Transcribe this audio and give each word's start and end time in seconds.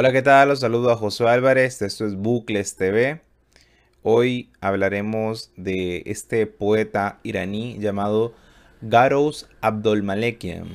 Hola, 0.00 0.12
¿qué 0.12 0.22
tal? 0.22 0.50
Los 0.50 0.60
saludo 0.60 0.92
a 0.92 0.96
Josué 0.96 1.28
Álvarez, 1.28 1.82
esto 1.82 2.06
es 2.06 2.14
Bucles 2.14 2.76
TV. 2.76 3.20
Hoy 4.04 4.48
hablaremos 4.60 5.50
de 5.56 6.04
este 6.06 6.46
poeta 6.46 7.18
iraní 7.24 7.78
llamado 7.80 8.32
Garos 8.80 9.48
Abdolmalekian. 9.60 10.68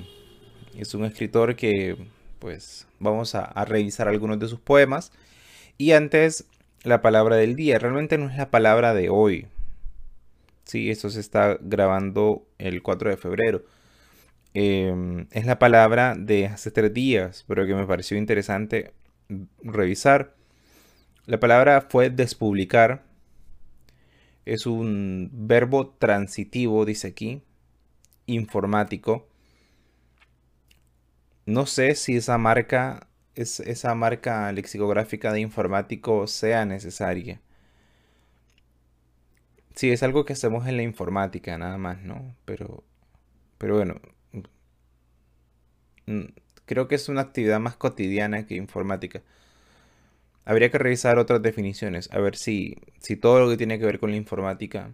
Es 0.78 0.94
un 0.94 1.06
escritor 1.06 1.56
que, 1.56 1.96
pues, 2.40 2.86
vamos 3.00 3.34
a, 3.34 3.46
a 3.46 3.64
revisar 3.64 4.10
algunos 4.10 4.40
de 4.40 4.50
sus 4.50 4.60
poemas. 4.60 5.14
Y 5.78 5.94
antes, 5.94 6.44
la 6.84 7.02
palabra 7.02 7.38
del 7.38 7.56
día. 7.56 7.80
Realmente 7.80 8.18
no 8.18 8.30
es 8.30 8.36
la 8.36 8.52
palabra 8.52 8.94
de 8.94 9.08
hoy. 9.08 9.48
Sí, 10.66 10.92
esto 10.92 11.10
se 11.10 11.22
está 11.22 11.58
grabando 11.62 12.46
el 12.58 12.82
4 12.82 13.10
de 13.10 13.16
febrero. 13.16 13.64
Em, 14.54 15.28
es 15.32 15.46
la 15.46 15.60
palabra 15.60 16.14
de 16.18 16.48
hace 16.48 16.72
tres 16.72 16.94
días, 16.94 17.46
pero 17.48 17.66
que 17.66 17.74
me 17.74 17.88
pareció 17.88 18.18
interesante 18.18 18.92
revisar. 19.64 20.36
La 21.26 21.40
palabra 21.40 21.82
fue 21.90 22.10
despublicar. 22.10 23.04
Es 24.46 24.66
un 24.66 25.30
verbo 25.32 25.96
transitivo, 25.98 26.86
dice 26.86 27.08
aquí, 27.08 27.42
informático. 28.26 29.28
No 31.46 31.66
sé 31.66 31.96
si 31.96 32.18
esa 32.18 32.38
marca, 32.38 33.08
es, 33.36 33.60
esa 33.62 33.96
marca 33.96 34.52
lexicográfica 34.52 35.32
de 35.32 35.42
informático 35.42 36.28
sea 36.28 36.66
necesaria. 36.66 37.42
Sí, 39.76 39.92
es 39.92 40.04
algo 40.04 40.26
que 40.26 40.34
hacemos 40.34 40.68
en 40.68 40.78
la 40.78 40.84
informática, 40.84 41.58
nada 41.58 41.78
más, 41.78 42.02
¿no? 42.04 42.36
Pero, 42.46 42.84
pero 43.58 43.76
bueno, 43.78 43.96
mm, 46.06 46.26
creo 46.66 46.88
que 46.88 46.96
es 46.96 47.10
una 47.10 47.22
actividad 47.22 47.60
más 47.60 47.76
cotidiana 47.76 48.46
que 48.46 48.56
informática. 48.56 49.22
Habría 50.46 50.70
que 50.70 50.78
revisar 50.78 51.20
otras 51.20 51.42
definiciones, 51.42 52.10
a 52.12 52.20
ver 52.20 52.36
si, 52.36 52.78
si 53.00 53.16
todo 53.16 53.40
lo 53.40 53.50
que 53.50 53.58
tiene 53.58 53.80
que 53.80 53.86
ver 53.86 54.00
con 54.00 54.12
la 54.12 54.18
informática 54.18 54.92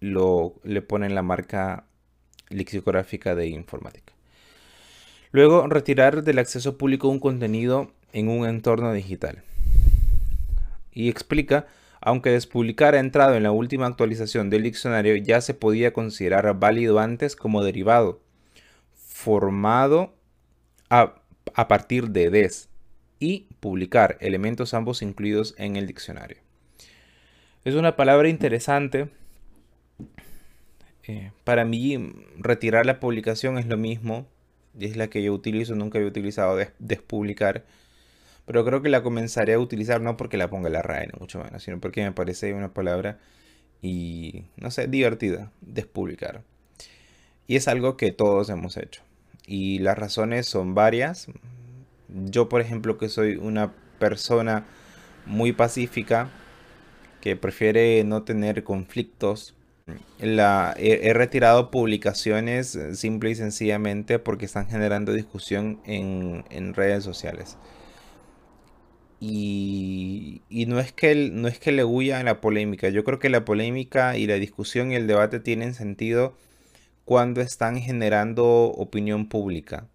lo, 0.00 0.54
le 0.62 0.82
ponen 0.82 1.14
la 1.14 1.22
marca 1.22 1.86
lexicográfica 2.48 3.34
de 3.34 3.48
informática. 3.48 4.12
Luego, 5.32 5.66
retirar 5.66 6.22
del 6.22 6.38
acceso 6.38 6.78
público 6.78 7.08
un 7.08 7.18
contenido 7.18 7.90
en 8.12 8.28
un 8.28 8.46
entorno 8.46 8.92
digital. 8.92 9.42
Y 10.92 11.08
explica 11.08 11.66
aunque 12.06 12.30
despublicar 12.30 12.94
ha 12.94 13.00
entrado 13.00 13.34
en 13.34 13.42
la 13.42 13.50
última 13.50 13.86
actualización 13.86 14.48
del 14.48 14.62
diccionario, 14.62 15.16
ya 15.16 15.40
se 15.40 15.54
podía 15.54 15.92
considerar 15.92 16.56
válido 16.56 17.00
antes 17.00 17.34
como 17.34 17.64
derivado, 17.64 18.20
formado 19.16 20.14
a, 20.90 21.14
partir 21.68 22.10
de 22.10 22.28
des, 22.28 22.68
y 23.18 23.46
publicar, 23.60 24.18
elementos 24.20 24.74
ambos 24.74 25.00
incluidos 25.00 25.54
en 25.56 25.76
el 25.76 25.86
diccionario. 25.86 26.36
Es 27.64 27.74
una 27.74 27.96
palabra 27.96 28.28
interesante. 28.28 29.08
Eh, 31.04 31.30
para 31.44 31.64
mí, 31.64 32.12
retirar 32.36 32.84
la 32.84 33.00
publicación 33.00 33.56
es 33.56 33.66
lo 33.66 33.78
mismo, 33.78 34.26
es 34.78 34.96
la 34.96 35.08
que 35.08 35.22
yo 35.22 35.32
utilizo, 35.32 35.74
nunca 35.74 35.98
había 35.98 36.08
utilizado 36.08 36.58
despublicar 36.78 37.64
pero 38.44 38.64
creo 38.64 38.80
que 38.80 38.88
la 38.88 39.02
comenzaré 39.02 39.54
a 39.54 39.58
utilizar 39.58 40.00
no 40.00 40.16
porque 40.16 40.36
la 40.36 40.48
ponga 40.48 40.70
la 40.70 40.80
RAE, 40.80 41.08
mucho 41.18 41.42
menos, 41.42 41.64
sino 41.64 41.80
porque 41.80 42.04
me 42.04 42.12
parece 42.12 42.54
una 42.54 42.72
palabra 42.72 43.18
y, 43.82 44.44
no 44.56 44.70
sé, 44.70 44.86
divertida, 44.86 45.50
despublicar. 45.62 46.42
Y 47.48 47.56
es 47.56 47.66
algo 47.66 47.96
que 47.96 48.12
todos 48.12 48.48
hemos 48.48 48.76
hecho. 48.76 49.02
Y 49.46 49.78
las 49.78 49.96
razones 49.96 50.46
son 50.46 50.74
varias. 50.74 51.28
Yo, 52.08 52.48
por 52.48 52.60
ejemplo, 52.60 52.98
que 52.98 53.08
soy 53.08 53.36
una 53.36 53.72
persona 53.98 54.64
muy 55.24 55.52
pacífica, 55.52 56.28
que 57.20 57.36
prefiere 57.36 58.02
no 58.04 58.22
tener 58.22 58.64
conflictos, 58.64 59.54
la, 60.18 60.74
he, 60.78 61.12
retirado 61.12 61.70
publicaciones 61.70 62.76
simple 62.94 63.30
y 63.30 63.34
sencillamente 63.36 64.18
porque 64.18 64.44
están 64.44 64.66
generando 64.66 65.12
discusión 65.12 65.80
en, 65.84 66.44
en 66.50 66.74
redes 66.74 67.04
sociales. 67.04 67.56
Y, 69.20 70.42
no, 70.68 70.78
es 70.78 70.92
que 70.92 71.14
no 71.32 71.48
es 71.48 71.58
que 71.58 71.72
le 71.72 71.84
huya 71.84 72.20
a 72.20 72.22
la 72.22 72.40
polémica. 72.40 72.88
Yo 72.90 73.04
creo 73.04 73.18
que 73.18 73.30
la 73.30 73.44
polémica 73.44 74.16
y 74.16 74.26
la 74.26 74.34
discusión 74.34 74.92
y 74.92 74.96
el 74.96 75.06
debate 75.06 75.40
tienen 75.40 75.74
sentido 75.74 76.36
cuando 77.06 77.40
están 77.40 77.80
generando 77.80 78.44
opinión 78.64 79.28
pública. 79.28 79.88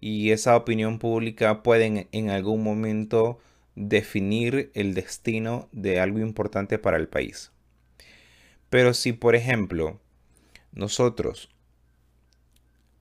Y 0.00 0.30
esa 0.30 0.56
opinión 0.56 0.98
pública 0.98 1.62
puede 1.62 2.08
en 2.10 2.30
algún 2.30 2.62
momento 2.62 3.40
definir 3.74 4.70
el 4.74 4.94
destino 4.94 5.68
de 5.72 6.00
algo 6.00 6.20
importante 6.20 6.78
para 6.78 6.96
el 6.96 7.08
país. 7.08 7.50
Pero 8.70 8.94
si, 8.94 9.12
por 9.12 9.34
ejemplo, 9.34 10.00
nosotros 10.72 11.50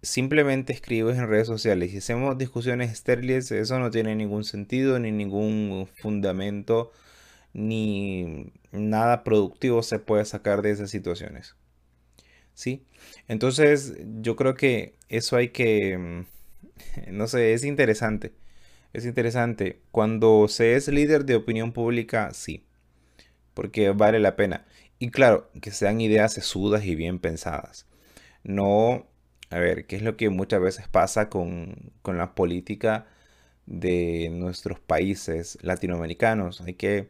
simplemente 0.01 0.73
escribes 0.73 1.17
en 1.17 1.27
redes 1.27 1.47
sociales 1.47 1.93
y 1.93 1.97
hacemos 1.97 2.37
discusiones 2.39 2.91
estériles, 2.91 3.51
eso 3.51 3.77
no 3.77 3.91
tiene 3.91 4.15
ningún 4.15 4.43
sentido, 4.43 4.97
ni 4.97 5.11
ningún 5.11 5.87
fundamento, 6.01 6.91
ni 7.53 8.51
nada 8.71 9.23
productivo 9.23 9.83
se 9.83 9.99
puede 9.99 10.25
sacar 10.25 10.63
de 10.63 10.71
esas 10.71 10.89
situaciones. 10.89 11.55
¿Sí? 12.61 12.85
Entonces, 13.27 13.95
yo 14.21 14.35
creo 14.35 14.53
que 14.55 14.95
eso 15.09 15.35
hay 15.35 15.49
que, 15.49 15.97
mm, 15.97 16.25
no 17.11 17.27
sé, 17.27 17.53
es 17.53 17.63
interesante. 17.63 18.33
Es 18.93 19.05
interesante. 19.05 19.81
Cuando 19.91 20.47
se 20.47 20.75
es 20.75 20.87
líder 20.87 21.25
de 21.25 21.35
opinión 21.35 21.71
pública, 21.73 22.31
sí. 22.33 22.65
Porque 23.53 23.91
vale 23.91 24.19
la 24.19 24.35
pena. 24.35 24.65
Y 24.99 25.09
claro, 25.11 25.49
que 25.61 25.71
sean 25.71 26.01
ideas 26.01 26.33
sesudas 26.33 26.85
y 26.85 26.95
bien 26.95 27.19
pensadas. 27.19 27.87
No 28.43 29.11
a 29.51 29.59
ver, 29.59 29.85
¿qué 29.85 29.97
es 29.97 30.01
lo 30.01 30.17
que 30.17 30.29
muchas 30.29 30.61
veces 30.61 30.87
pasa 30.87 31.29
con, 31.29 31.91
la 32.05 32.35
política 32.35 33.07
de 33.65 34.29
nuestros 34.31 34.79
países 34.79 35.57
latinoamericanos? 35.61 36.61
Hay 36.61 36.75
que, 36.75 37.09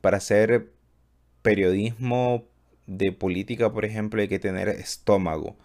para 0.00 0.18
hacer 0.18 0.72
periodismo 1.42 2.48
de 2.86 3.12
política, 3.12 3.72
por 3.72 3.84
ejemplo, 3.84 4.20
hay 4.20 4.28
que 4.28 4.38
tener 4.38 4.68
estómago. 4.68 5.56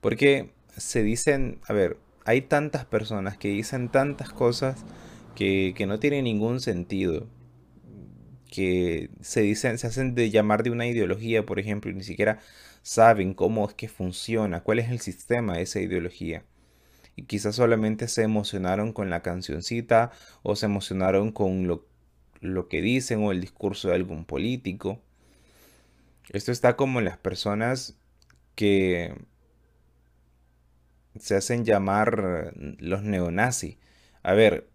Porque 0.00 0.50
se 0.76 1.02
dicen, 1.02 1.60
a 1.66 1.72
ver, 1.72 1.98
hay 2.24 2.42
tantas 2.42 2.84
personas 2.84 3.36
que 3.36 3.48
dicen 3.48 3.88
tantas 3.88 4.30
cosas 4.30 4.84
que, 5.34 5.74
que 5.76 5.86
no 5.86 5.98
tienen 5.98 6.24
ningún 6.24 6.60
sentido. 6.60 7.26
Que 8.50 9.10
se 9.20 9.42
dicen, 9.42 9.78
se 9.78 9.86
hacen 9.86 10.14
de 10.14 10.30
llamar 10.30 10.62
de 10.62 10.70
una 10.70 10.86
ideología, 10.86 11.46
por 11.46 11.58
ejemplo, 11.58 11.90
y 11.90 11.94
ni 11.94 12.02
siquiera 12.02 12.40
saben 12.82 13.34
cómo 13.34 13.68
es 13.68 13.74
que 13.74 13.88
funciona, 13.88 14.62
cuál 14.62 14.78
es 14.78 14.90
el 14.90 15.00
sistema 15.00 15.56
de 15.56 15.62
esa 15.62 15.80
ideología. 15.80 16.44
Y 17.16 17.24
quizás 17.24 17.56
solamente 17.56 18.08
se 18.08 18.22
emocionaron 18.22 18.92
con 18.92 19.10
la 19.10 19.22
cancioncita 19.22 20.10
o 20.42 20.56
se 20.56 20.66
emocionaron 20.66 21.32
con 21.32 21.66
lo, 21.66 21.86
lo 22.40 22.68
que 22.68 22.80
dicen 22.80 23.22
o 23.22 23.32
el 23.32 23.40
discurso 23.40 23.88
de 23.88 23.94
algún 23.94 24.24
político. 24.24 25.02
Esto 26.30 26.52
está 26.52 26.76
como 26.76 27.00
las 27.00 27.18
personas 27.18 27.96
que 28.54 29.14
se 31.18 31.34
hacen 31.34 31.64
llamar 31.64 32.54
los 32.78 33.02
neonazis. 33.02 33.78
A 34.22 34.34
ver, 34.34 34.68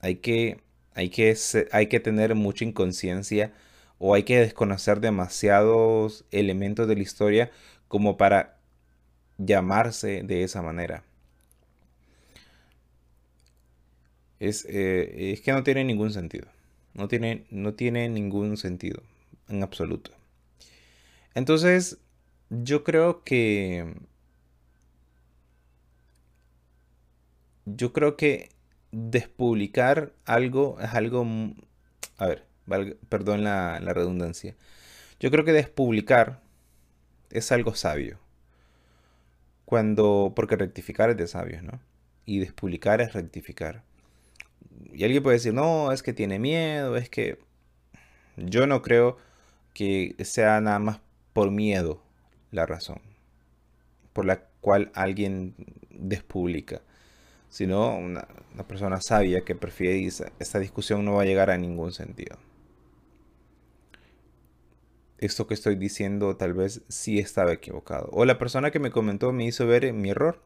hay 0.00 0.16
que, 0.16 0.60
hay 0.94 1.10
que, 1.10 1.36
hay 1.72 1.88
que 1.88 2.00
tener 2.00 2.36
mucha 2.36 2.64
inconsciencia 2.64 3.52
o 3.98 4.14
hay 4.14 4.22
que 4.22 4.38
desconocer 4.38 5.00
demasiados 5.00 6.24
elementos 6.30 6.86
de 6.86 6.94
la 6.94 7.02
historia 7.02 7.50
como 7.88 8.16
para 8.16 8.58
llamarse 9.38 10.22
de 10.22 10.44
esa 10.44 10.62
manera. 10.62 11.02
Es, 14.38 14.64
eh, 14.68 15.32
es 15.32 15.40
que 15.40 15.52
no 15.52 15.64
tiene 15.64 15.82
ningún 15.82 16.12
sentido. 16.12 16.46
No 16.92 17.08
tiene, 17.08 17.46
no 17.50 17.74
tiene 17.74 18.08
ningún 18.08 18.56
sentido 18.56 19.02
en 19.48 19.64
absoluto. 19.64 20.12
Entonces, 21.34 21.98
yo 22.50 22.84
creo 22.84 23.24
que... 23.24 23.94
Yo 27.66 27.92
creo 27.92 28.16
que 28.16 28.50
despublicar 28.92 30.12
algo 30.24 30.78
es 30.80 30.94
algo... 30.94 31.26
A 32.18 32.26
ver, 32.26 32.46
perdón 33.08 33.44
la, 33.44 33.78
redundancia. 33.80 34.54
Yo 35.20 35.30
creo 35.30 35.44
que 35.44 35.52
despublicar 35.52 36.40
es 37.30 37.50
algo 37.52 37.74
sabio. 37.74 38.18
Cuando, 39.64 40.32
porque 40.36 40.56
rectificar 40.56 41.10
es 41.10 41.16
de 41.16 41.26
sabios, 41.26 41.62
¿no? 41.62 41.80
Y 42.26 42.38
despublicar 42.38 43.00
es 43.00 43.12
rectificar. 43.12 43.82
Y 44.92 45.04
alguien 45.04 45.22
puede 45.22 45.36
decir, 45.36 45.54
no, 45.54 45.92
es 45.92 46.02
que 46.02 46.12
tiene 46.12 46.38
miedo, 46.38 46.96
es 46.96 47.08
que 47.08 47.38
yo 48.36 48.66
no 48.66 48.82
creo 48.82 49.16
que 49.72 50.14
sea 50.24 50.60
nada 50.60 50.78
más 50.78 51.00
por 51.34 51.50
miedo 51.50 52.02
la 52.50 52.64
razón 52.64 53.14
por 54.14 54.24
la 54.24 54.40
cual 54.62 54.90
alguien 54.94 55.54
despublica, 55.90 56.80
sino 57.50 57.94
una, 57.98 58.26
persona 58.66 59.00
sabia 59.02 59.44
que 59.44 59.54
prefiere 59.54 60.08
esta 60.38 60.58
discusión 60.58 61.04
no 61.04 61.14
va 61.14 61.22
a 61.22 61.26
llegar 61.26 61.50
a 61.50 61.58
ningún 61.58 61.92
sentido. 61.92 62.38
Esto 65.18 65.46
que 65.46 65.54
estoy 65.54 65.76
diciendo 65.76 66.36
tal 66.36 66.54
vez 66.54 66.82
sí 66.88 67.18
estaba 67.18 67.52
equivocado. 67.52 68.08
O 68.12 68.24
la 68.24 68.38
persona 68.38 68.70
que 68.70 68.78
me 68.78 68.90
comentó 68.90 69.32
me 69.32 69.44
hizo 69.44 69.66
ver 69.66 69.92
mi 69.92 70.10
error 70.10 70.42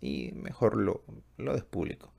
y 0.00 0.32
mejor 0.32 0.76
lo, 0.76 1.02
lo 1.36 1.54
despublico. 1.54 2.12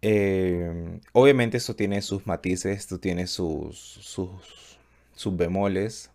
Eh, 0.00 1.00
obviamente 1.12 1.56
esto 1.56 1.76
tiene 1.76 2.02
sus 2.02 2.26
matices, 2.26 2.76
esto 2.76 2.98
tiene 2.98 3.28
sus, 3.28 3.78
sus, 3.78 4.71
sus 5.14 5.36
bemoles. 5.36 6.10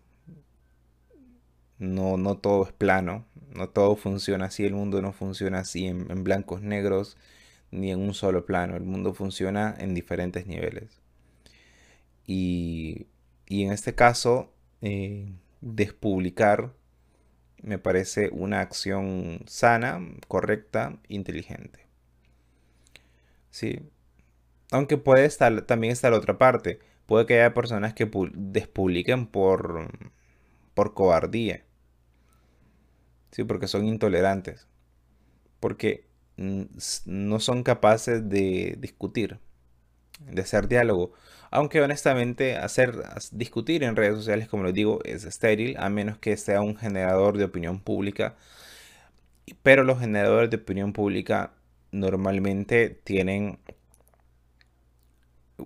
No, 1.79 2.17
no 2.17 2.37
todo 2.37 2.65
es 2.65 2.73
plano, 2.73 3.25
no 3.53 3.69
todo 3.69 3.95
funciona 3.95 4.45
así, 4.45 4.65
el 4.65 4.73
mundo 4.73 5.01
no 5.01 5.13
funciona 5.13 5.59
así 5.59 5.85
en, 5.85 6.23
blancos, 6.23 6.61
negros, 6.61 7.17
ni 7.71 7.91
en 7.91 7.99
un 7.99 8.13
solo 8.13 8.45
plano, 8.45 8.75
el 8.75 8.83
mundo 8.83 9.13
funciona 9.13 9.75
en 9.77 9.93
diferentes 9.93 10.47
niveles. 10.47 11.01
Y, 12.25 13.07
en 13.47 13.71
este 13.71 13.95
caso, 13.95 14.51
eh, 14.81 15.31
despublicar 15.61 16.73
me 17.61 17.79
parece 17.79 18.29
una 18.31 18.61
acción 18.61 19.41
sana, 19.47 19.99
correcta, 20.27 20.97
inteligente. 21.07 21.85
Sí. 23.49 23.79
Aunque 24.71 24.97
puede 24.97 25.25
estar, 25.25 25.61
también 25.63 25.93
estar 25.93 26.11
la 26.11 26.17
otra 26.17 26.37
parte. 26.37 26.79
Puede 27.07 27.25
que 27.25 27.35
haya 27.41 27.53
personas 27.53 27.93
que 27.93 28.09
despubliquen 28.35 29.27
por, 29.27 29.89
por 30.75 30.93
cobardía. 30.93 31.63
Sí, 33.31 33.43
porque 33.45 33.67
son 33.67 33.85
intolerantes. 33.85 34.67
Porque 35.59 36.05
no 36.37 37.39
son 37.39 37.63
capaces 37.63 38.29
de 38.29 38.75
discutir, 38.79 39.39
de 40.19 40.41
hacer 40.41 40.67
diálogo. 40.67 41.13
Aunque 41.49 41.81
honestamente 41.81 42.57
hacer 42.57 42.95
discutir 43.31 43.83
en 43.83 43.95
redes 43.95 44.15
sociales, 44.15 44.49
como 44.49 44.65
les 44.65 44.73
digo, 44.73 44.99
es 45.05 45.23
estéril, 45.23 45.77
a 45.79 45.89
menos 45.89 46.17
que 46.19 46.35
sea 46.37 46.61
un 46.61 46.75
generador 46.75 47.37
de 47.37 47.45
opinión 47.45 47.79
pública. 47.79 48.35
Pero 49.63 49.83
los 49.83 49.99
generadores 49.99 50.49
de 50.49 50.57
opinión 50.57 50.93
pública 50.93 51.53
normalmente 51.91 52.89
tienen 52.89 53.59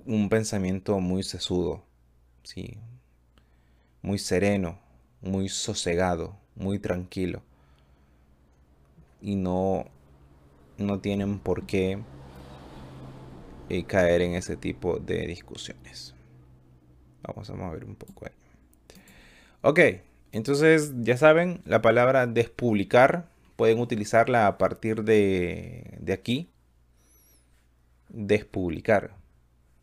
un 0.05 0.29
pensamiento 0.29 0.99
muy 0.99 1.23
sesudo, 1.23 1.83
¿sí? 2.43 2.77
muy 4.01 4.17
sereno, 4.17 4.79
muy 5.21 5.49
sosegado, 5.49 6.37
muy 6.55 6.79
tranquilo. 6.79 7.43
Y 9.21 9.35
no, 9.35 9.85
no 10.77 10.99
tienen 10.99 11.39
por 11.39 11.65
qué 11.65 11.99
eh, 13.69 13.83
caer 13.85 14.21
en 14.21 14.33
ese 14.33 14.57
tipo 14.57 14.97
de 14.97 15.27
discusiones. 15.27 16.15
Vamos 17.23 17.49
a 17.49 17.53
mover 17.53 17.85
un 17.85 17.95
poco 17.95 18.25
ahí. 18.25 18.31
Ok, 19.61 19.79
entonces 20.31 20.91
ya 21.01 21.17
saben, 21.17 21.61
la 21.65 21.81
palabra 21.83 22.25
despublicar 22.25 23.29
pueden 23.55 23.79
utilizarla 23.79 24.47
a 24.47 24.57
partir 24.57 25.03
de, 25.03 25.97
de 25.99 26.13
aquí. 26.13 26.49
Despublicar. 28.09 29.20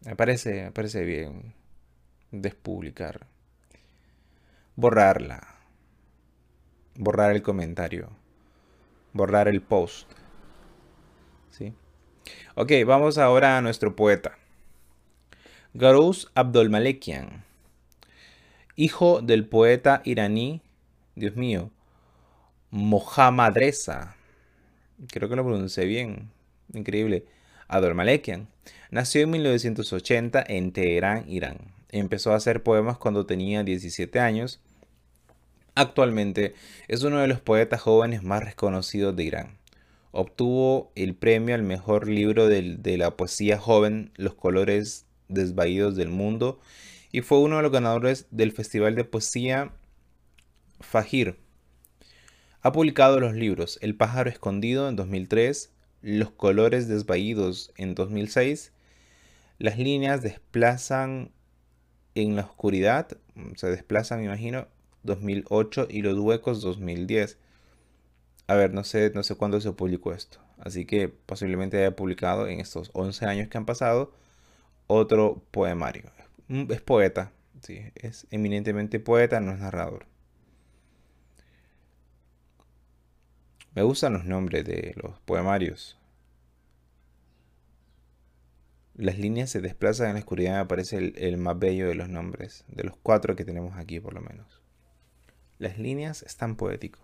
Me 0.04 0.14
parece, 0.14 0.64
me 0.64 0.72
parece 0.72 1.04
bien. 1.04 1.54
Despublicar. 2.30 3.26
Borrarla. 4.76 5.56
Borrar 6.94 7.32
el 7.32 7.42
comentario. 7.42 8.10
Borrar 9.12 9.48
el 9.48 9.60
post. 9.60 10.10
¿Sí? 11.50 11.74
Ok, 12.54 12.72
vamos 12.86 13.18
ahora 13.18 13.58
a 13.58 13.60
nuestro 13.60 13.96
poeta. 13.96 14.38
Garous 15.74 16.30
Abdolmalekian. 16.34 17.44
Hijo 18.76 19.20
del 19.20 19.48
poeta 19.48 20.02
iraní. 20.04 20.62
Dios 21.16 21.34
mío. 21.34 21.70
Mohammadreza. 22.70 24.14
Creo 25.10 25.28
que 25.28 25.36
lo 25.36 25.44
pronuncié 25.44 25.84
bien. 25.86 26.30
Increíble. 26.72 27.24
Adol 27.66 27.94
Malekian. 27.94 28.48
Nació 28.90 29.22
en 29.22 29.30
1980 29.30 30.44
en 30.48 30.72
Teherán, 30.72 31.28
Irán. 31.28 31.58
Empezó 31.90 32.32
a 32.32 32.36
hacer 32.36 32.62
poemas 32.62 32.98
cuando 32.98 33.26
tenía 33.26 33.62
17 33.62 34.18
años. 34.20 34.60
Actualmente 35.74 36.54
es 36.88 37.02
uno 37.02 37.18
de 37.18 37.28
los 37.28 37.40
poetas 37.40 37.80
jóvenes 37.80 38.22
más 38.22 38.44
reconocidos 38.44 39.14
de 39.14 39.24
Irán. 39.24 39.58
Obtuvo 40.10 40.90
el 40.94 41.14
premio 41.14 41.54
al 41.54 41.62
mejor 41.62 42.08
libro 42.08 42.48
de 42.48 42.96
la 42.96 43.16
poesía 43.16 43.58
joven 43.58 44.10
Los 44.16 44.34
colores 44.34 45.06
desvaídos 45.28 45.96
del 45.96 46.08
mundo 46.08 46.58
y 47.12 47.20
fue 47.20 47.38
uno 47.38 47.56
de 47.56 47.62
los 47.62 47.72
ganadores 47.72 48.26
del 48.30 48.52
Festival 48.52 48.94
de 48.94 49.04
Poesía 49.04 49.72
Fajir 50.80 51.36
ha 52.60 52.72
publicado 52.72 53.20
los 53.20 53.34
libros 53.34 53.78
El 53.82 53.94
pájaro 53.94 54.28
escondido 54.28 54.88
en 54.88 54.96
2003, 54.96 55.70
Los 56.02 56.32
colores 56.32 56.88
desvaídos 56.88 57.72
en 57.76 57.94
2006, 57.94 58.72
Las 59.58 59.78
líneas 59.78 60.22
desplazan 60.22 61.32
en 62.14 62.36
la 62.36 62.42
oscuridad, 62.42 63.08
se 63.56 63.68
desplazan, 63.68 64.20
me 64.20 64.26
imagino, 64.26 64.68
2008 65.02 65.88
y 65.90 66.02
Los 66.02 66.18
huecos 66.18 66.60
2010. 66.62 67.38
A 68.46 68.54
ver, 68.54 68.72
no 68.72 68.84
sé, 68.84 69.10
no 69.14 69.22
sé 69.22 69.34
cuándo 69.34 69.60
se 69.60 69.72
publicó 69.72 70.12
esto. 70.12 70.38
Así 70.58 70.84
que 70.86 71.08
posiblemente 71.08 71.78
haya 71.78 71.96
publicado 71.96 72.48
en 72.48 72.60
estos 72.60 72.90
11 72.94 73.26
años 73.26 73.48
que 73.48 73.58
han 73.58 73.66
pasado 73.66 74.12
otro 74.86 75.42
poemario. 75.50 76.10
Es 76.48 76.80
poeta, 76.80 77.32
sí, 77.62 77.82
es 77.94 78.26
eminentemente 78.30 79.00
poeta, 79.00 79.40
no 79.40 79.52
es 79.52 79.58
narrador. 79.58 80.06
Me 83.74 83.82
gustan 83.82 84.14
los 84.14 84.24
nombres 84.24 84.64
de 84.64 84.94
los 84.96 85.20
poemarios. 85.20 85.97
Las 88.98 89.16
líneas 89.16 89.48
se 89.48 89.60
desplazan 89.60 90.08
en 90.08 90.14
la 90.14 90.18
oscuridad, 90.18 90.58
me 90.58 90.66
parece 90.66 91.12
el, 91.14 91.38
más 91.38 91.56
bello 91.56 91.86
de 91.86 91.94
los 91.94 92.08
nombres, 92.08 92.64
de 92.66 92.82
los 92.82 92.96
cuatro 92.96 93.36
que 93.36 93.44
tenemos 93.44 93.78
aquí 93.78 94.00
por 94.00 94.12
lo 94.12 94.20
menos. 94.20 94.60
Las 95.58 95.78
líneas 95.78 96.24
están 96.24 96.56
poéticos. 96.56 97.00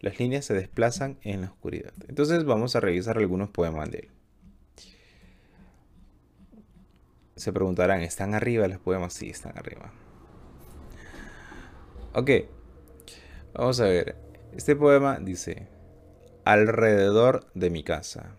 Las 0.00 0.18
líneas 0.18 0.46
se 0.46 0.54
desplazan 0.54 1.18
en 1.20 1.42
la 1.42 1.48
oscuridad. 1.48 1.92
Entonces 2.08 2.42
vamos 2.46 2.74
a 2.74 2.80
revisar 2.80 3.18
algunos 3.18 3.50
poemas 3.50 3.90
de 3.90 3.98
él. 3.98 4.08
Se 7.36 7.52
preguntarán, 7.52 8.00
¿están 8.00 8.34
arriba 8.34 8.66
los 8.66 8.78
poemas? 8.78 9.12
Sí, 9.12 9.28
están 9.28 9.58
arriba. 9.58 9.92
Ok. 12.14 12.30
Vamos 13.52 13.78
a 13.80 13.84
ver. 13.84 14.16
Este 14.56 14.74
poema 14.74 15.18
dice, 15.20 15.68
alrededor 16.46 17.52
de 17.52 17.68
mi 17.68 17.84
casa. 17.84 18.36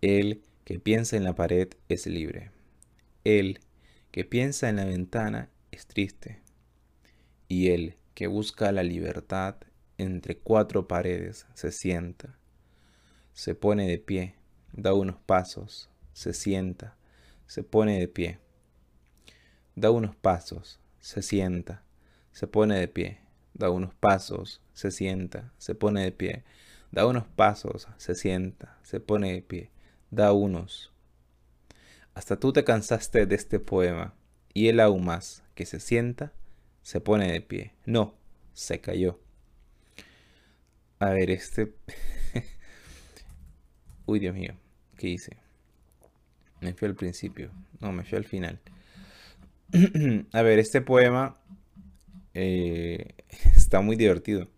El 0.00 0.42
que 0.64 0.78
piensa 0.78 1.16
en 1.16 1.24
la 1.24 1.34
pared 1.34 1.68
es 1.88 2.06
libre. 2.06 2.50
El 3.24 3.60
que 4.10 4.24
piensa 4.24 4.68
en 4.68 4.76
la 4.76 4.84
ventana 4.84 5.48
es 5.70 5.86
triste. 5.86 6.40
Y 7.48 7.70
el 7.70 7.96
que 8.14 8.26
busca 8.26 8.72
la 8.72 8.82
libertad 8.82 9.56
entre 9.98 10.38
cuatro 10.38 10.88
paredes 10.88 11.46
se 11.54 11.72
sienta. 11.72 12.36
Se 13.32 13.54
pone 13.54 13.88
de 13.88 13.98
pie, 13.98 14.34
da 14.72 14.94
unos 14.94 15.16
pasos, 15.16 15.88
se 16.12 16.32
sienta, 16.32 16.96
se 17.46 17.62
pone 17.62 17.98
de 17.98 18.08
pie. 18.08 18.38
Da 19.74 19.90
unos 19.90 20.14
pasos, 20.14 20.80
se 21.00 21.22
sienta, 21.22 21.82
se 22.32 22.46
pone 22.46 22.78
de 22.78 22.88
pie 22.88 23.22
da 23.54 23.70
unos 23.70 23.94
pasos, 23.94 24.60
se 24.72 24.90
sienta, 24.90 25.52
se 25.58 25.74
pone 25.74 26.02
de 26.02 26.12
pie, 26.12 26.44
da 26.90 27.06
unos 27.06 27.26
pasos, 27.26 27.88
se 27.96 28.14
sienta, 28.14 28.78
se 28.82 29.00
pone 29.00 29.32
de 29.32 29.42
pie, 29.42 29.70
da 30.12 30.32
unos. 30.32 30.92
Hasta 32.14 32.38
tú 32.38 32.52
te 32.52 32.62
cansaste 32.62 33.26
de 33.26 33.34
este 33.34 33.58
poema, 33.58 34.14
y 34.54 34.68
él 34.68 34.78
aún 34.78 35.04
más, 35.04 35.42
que 35.54 35.66
se 35.66 35.80
sienta, 35.80 36.32
se 36.82 37.00
pone 37.00 37.32
de 37.32 37.40
pie. 37.40 37.72
No, 37.86 38.14
se 38.52 38.80
cayó. 38.80 39.18
A 41.00 41.10
ver, 41.10 41.30
este... 41.30 41.74
Uy, 44.06 44.20
Dios 44.20 44.34
mío, 44.34 44.54
¿qué 44.98 45.08
hice? 45.08 45.38
Me 46.60 46.74
fui 46.74 46.86
al 46.86 46.94
principio, 46.94 47.50
no, 47.80 47.90
me 47.90 48.04
fui 48.04 48.18
al 48.18 48.24
final. 48.24 48.60
A 50.32 50.42
ver, 50.42 50.58
este 50.58 50.82
poema 50.82 51.38
eh, 52.34 53.14
está 53.56 53.80
muy 53.80 53.96
divertido. 53.96 54.48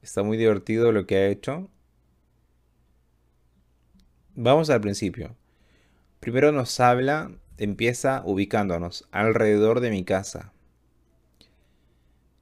Está 0.00 0.22
muy 0.22 0.36
divertido 0.36 0.92
lo 0.92 1.06
que 1.06 1.16
ha 1.16 1.26
hecho. 1.26 1.68
Vamos 4.40 4.70
al 4.70 4.80
principio. 4.80 5.34
Primero 6.20 6.52
nos 6.52 6.78
habla, 6.78 7.32
empieza 7.56 8.22
ubicándonos 8.24 9.04
alrededor 9.10 9.80
de 9.80 9.90
mi 9.90 10.04
casa. 10.04 10.52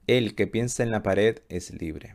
El 0.05 0.35
que 0.35 0.45
piensa 0.45 0.83
en 0.83 0.91
la 0.91 1.01
pared 1.01 1.39
es 1.49 1.71
libre. 1.81 2.13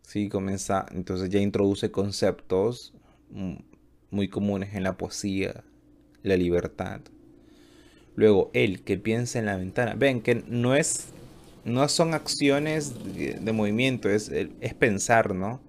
Sí, 0.00 0.30
comienza, 0.30 0.86
entonces 0.92 1.28
ya 1.28 1.40
introduce 1.40 1.90
conceptos 1.90 2.94
mm, 3.32 3.56
muy 4.10 4.28
comunes 4.28 4.72
en 4.72 4.82
la 4.82 4.96
poesía, 4.96 5.62
la 6.22 6.38
libertad. 6.38 7.02
Luego, 8.16 8.50
el 8.54 8.82
que 8.82 8.96
piensa 8.96 9.38
en 9.38 9.44
la 9.44 9.56
ventana. 9.56 9.92
Ven 9.94 10.22
que 10.22 10.42
no 10.48 10.74
es, 10.74 11.08
no 11.66 11.86
son 11.86 12.14
acciones 12.14 12.94
de, 13.14 13.52
movimiento, 13.52 14.08
es, 14.08 14.30
es 14.30 14.72
pensar, 14.72 15.34
¿no? 15.34 15.60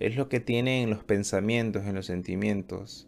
Es 0.00 0.16
lo 0.16 0.30
que 0.30 0.40
tiene 0.40 0.82
en 0.82 0.88
los 0.88 1.04
pensamientos, 1.04 1.84
en 1.84 1.94
los 1.94 2.06
sentimientos. 2.06 3.06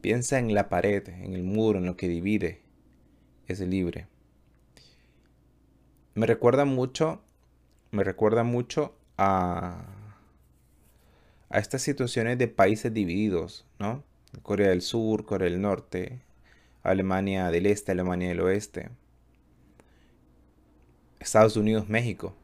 Piensa 0.00 0.38
en 0.38 0.54
la 0.54 0.68
pared, 0.68 1.08
en 1.08 1.34
el 1.34 1.42
muro, 1.42 1.80
en 1.80 1.86
lo 1.86 1.96
que 1.96 2.06
divide. 2.06 2.62
Es 3.48 3.58
libre. 3.58 4.06
Me 6.14 6.26
recuerda 6.26 6.64
mucho, 6.64 7.20
me 7.90 8.04
recuerda 8.04 8.44
mucho 8.44 8.96
a, 9.16 9.86
a 11.48 11.58
estas 11.58 11.82
situaciones 11.82 12.38
de 12.38 12.46
países 12.46 12.94
divididos, 12.94 13.66
¿no? 13.80 14.04
Corea 14.42 14.68
del 14.68 14.82
Sur, 14.82 15.24
Corea 15.24 15.50
del 15.50 15.60
Norte, 15.60 16.20
Alemania 16.84 17.50
del 17.50 17.66
Este, 17.66 17.90
Alemania 17.90 18.28
del 18.28 18.40
Oeste, 18.40 18.90
Estados 21.18 21.56
Unidos, 21.56 21.88
México. 21.88 22.36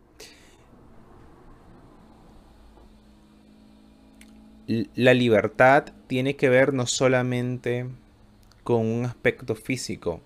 La 4.66 5.12
libertad 5.12 5.92
tiene 6.06 6.36
que 6.36 6.48
ver 6.48 6.72
no 6.72 6.86
solamente 6.86 7.86
con 8.62 8.86
un 8.86 9.04
aspecto 9.04 9.56
físico, 9.56 10.22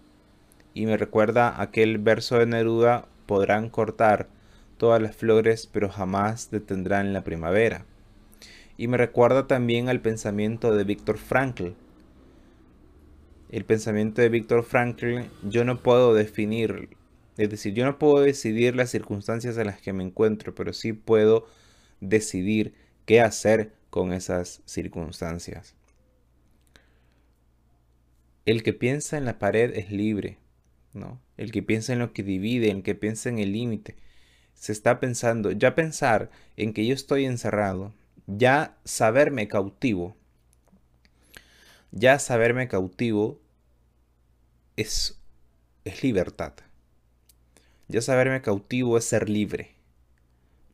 y 0.74 0.86
me 0.86 0.96
recuerda 0.96 1.60
aquel 1.60 1.98
verso 1.98 2.38
de 2.38 2.46
Neruda, 2.46 3.08
podrán 3.26 3.68
cortar 3.68 4.28
todas 4.76 5.02
las 5.02 5.16
flores, 5.16 5.66
pero 5.66 5.88
jamás 5.88 6.52
detendrán 6.52 7.12
la 7.12 7.24
primavera. 7.24 7.84
Y 8.76 8.86
me 8.86 8.96
recuerda 8.96 9.48
también 9.48 9.88
al 9.88 10.00
pensamiento 10.00 10.72
de 10.72 10.84
Víctor 10.84 11.18
Frankl. 11.18 11.70
El 13.50 13.64
pensamiento 13.64 14.22
de 14.22 14.28
Víctor 14.28 14.62
Frankl, 14.62 15.22
yo 15.42 15.64
no 15.64 15.82
puedo 15.82 16.14
definir, 16.14 16.90
es 17.38 17.50
decir, 17.50 17.74
yo 17.74 17.84
no 17.84 17.98
puedo 17.98 18.20
decidir 18.20 18.76
las 18.76 18.90
circunstancias 18.90 19.58
en 19.58 19.66
las 19.66 19.80
que 19.80 19.92
me 19.92 20.04
encuentro, 20.04 20.54
pero 20.54 20.72
sí 20.72 20.92
puedo 20.92 21.48
decidir 22.00 22.74
qué 23.04 23.20
hacer 23.20 23.72
con 23.90 24.12
esas 24.12 24.62
circunstancias. 24.64 25.74
El 28.46 28.62
que 28.62 28.72
piensa 28.72 29.18
en 29.18 29.24
la 29.24 29.38
pared 29.38 29.76
es 29.76 29.90
libre, 29.90 30.38
¿no? 30.94 31.20
El 31.36 31.52
que 31.52 31.62
piensa 31.62 31.92
en 31.92 31.98
lo 31.98 32.12
que 32.12 32.22
divide, 32.22 32.70
el 32.70 32.82
que 32.82 32.94
piensa 32.94 33.28
en 33.28 33.38
el 33.38 33.52
límite 33.52 33.96
se 34.58 34.72
está 34.72 34.98
pensando, 34.98 35.52
ya 35.52 35.74
pensar 35.74 36.30
en 36.56 36.72
que 36.72 36.84
yo 36.84 36.92
estoy 36.92 37.24
encerrado, 37.24 37.94
ya 38.26 38.76
saberme 38.84 39.46
cautivo, 39.46 40.16
ya 41.92 42.18
saberme 42.18 42.66
cautivo 42.66 43.40
es, 44.76 45.18
es 45.84 46.02
libertad. 46.02 46.54
Ya 47.86 48.02
saberme 48.02 48.42
cautivo 48.42 48.98
es 48.98 49.04
ser 49.04 49.30
libre, 49.30 49.74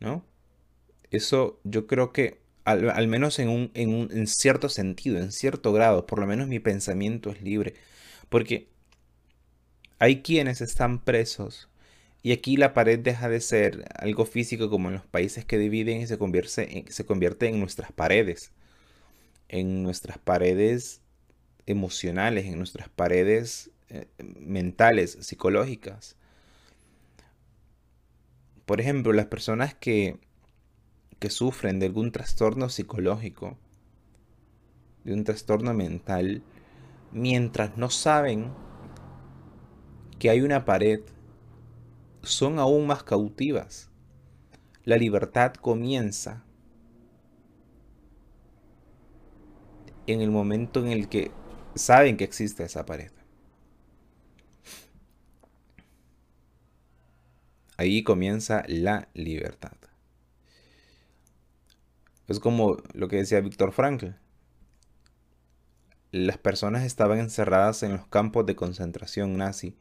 ¿no? 0.01 0.25
Eso 1.11 1.61
yo 1.63 1.87
creo 1.87 2.13
que 2.13 2.41
al, 2.65 3.09
menos 3.09 3.39
en 3.39 3.49
un, 3.49 3.71
en 3.75 3.95
un 3.95 4.11
en 4.13 4.27
cierto 4.27 4.69
sentido, 4.69 5.19
en 5.19 5.33
cierto 5.33 5.73
grado, 5.73 6.07
por 6.07 6.19
lo 6.19 6.27
menos 6.27 6.49
mi 6.49 6.61
pensamiento 6.61 7.31
es 7.31 7.43
libre. 7.43 7.75
Porque 8.29 8.69
hay 9.99 10.23
quienes 10.23 10.61
están 10.61 11.05
presos 11.05 11.69
y 12.25 12.33
aquí 12.33 12.57
la 12.57 12.73
pared 12.73 12.99
deja 12.99 13.29
de 13.29 13.41
ser 13.41 13.85
algo 13.97 14.25
físico 14.25 14.71
como 14.71 14.89
en 14.89 14.95
los 14.95 15.07
países 15.07 15.45
que 15.45 15.59
dividen 15.59 16.01
y 16.01 16.07
se 16.07 16.17
convierte 16.17 16.79
en, 16.79 16.91
se 16.91 17.05
convierte 17.05 17.49
en 17.49 17.61
nuestras 17.61 17.93
paredes. 17.93 18.51
En 19.49 19.83
nuestras 19.83 20.17
paredes 20.17 21.03
emocionales, 21.67 22.47
en 22.47 22.57
nuestras 22.57 22.89
paredes 22.89 23.71
eh, 23.91 24.07
mentales, 24.19 25.19
psicológicas. 25.21 26.17
Por 28.65 28.81
ejemplo, 28.81 29.13
las 29.13 29.27
personas 29.27 29.75
que, 29.75 30.17
que 31.25 31.31
sufren 31.31 31.79
de 31.79 31.87
algún 31.87 32.13
trastorno 32.13 32.69
psicológico, 32.69 33.57
de 35.05 35.15
un 35.15 35.25
trastorno 35.25 35.73
mental, 35.73 36.43
mientras 37.13 37.79
no 37.79 37.89
saben 37.89 38.53
que 40.19 40.29
hay 40.29 40.43
una 40.43 40.67
pared 40.67 41.01
son 42.23 42.59
aún 42.59 42.87
más 42.87 43.05
cautivas. 43.05 43.89
La 44.85 44.99
libertad 44.99 45.55
comienza 45.55 46.45
en 50.07 50.21
el 50.21 50.31
momento 50.31 50.81
en 50.81 50.89
el 50.89 51.09
que 51.09 51.31
saben 51.75 52.19
que 52.19 52.25
existe 52.25 52.65
esa 52.65 52.85
pared. 52.85 53.13
Ahí 57.79 58.03
comienza 58.03 58.63
la 58.69 59.09
libertad. 59.15 59.84
Es 62.29 62.41
como 62.41 62.79
lo 62.93 63.09
que 63.09 63.17
decía 63.17 63.41
Víctor 63.41 63.73
Frankl. 63.73 64.09
Las 66.11 66.39
personas 66.39 66.85
estaban 66.85 67.19
encerradas 67.19 67.83
en 67.83 67.93
los 67.93 68.07
campos 68.07 68.47
de 68.47 68.55
concentración 68.55 69.37
nazi 69.37 69.77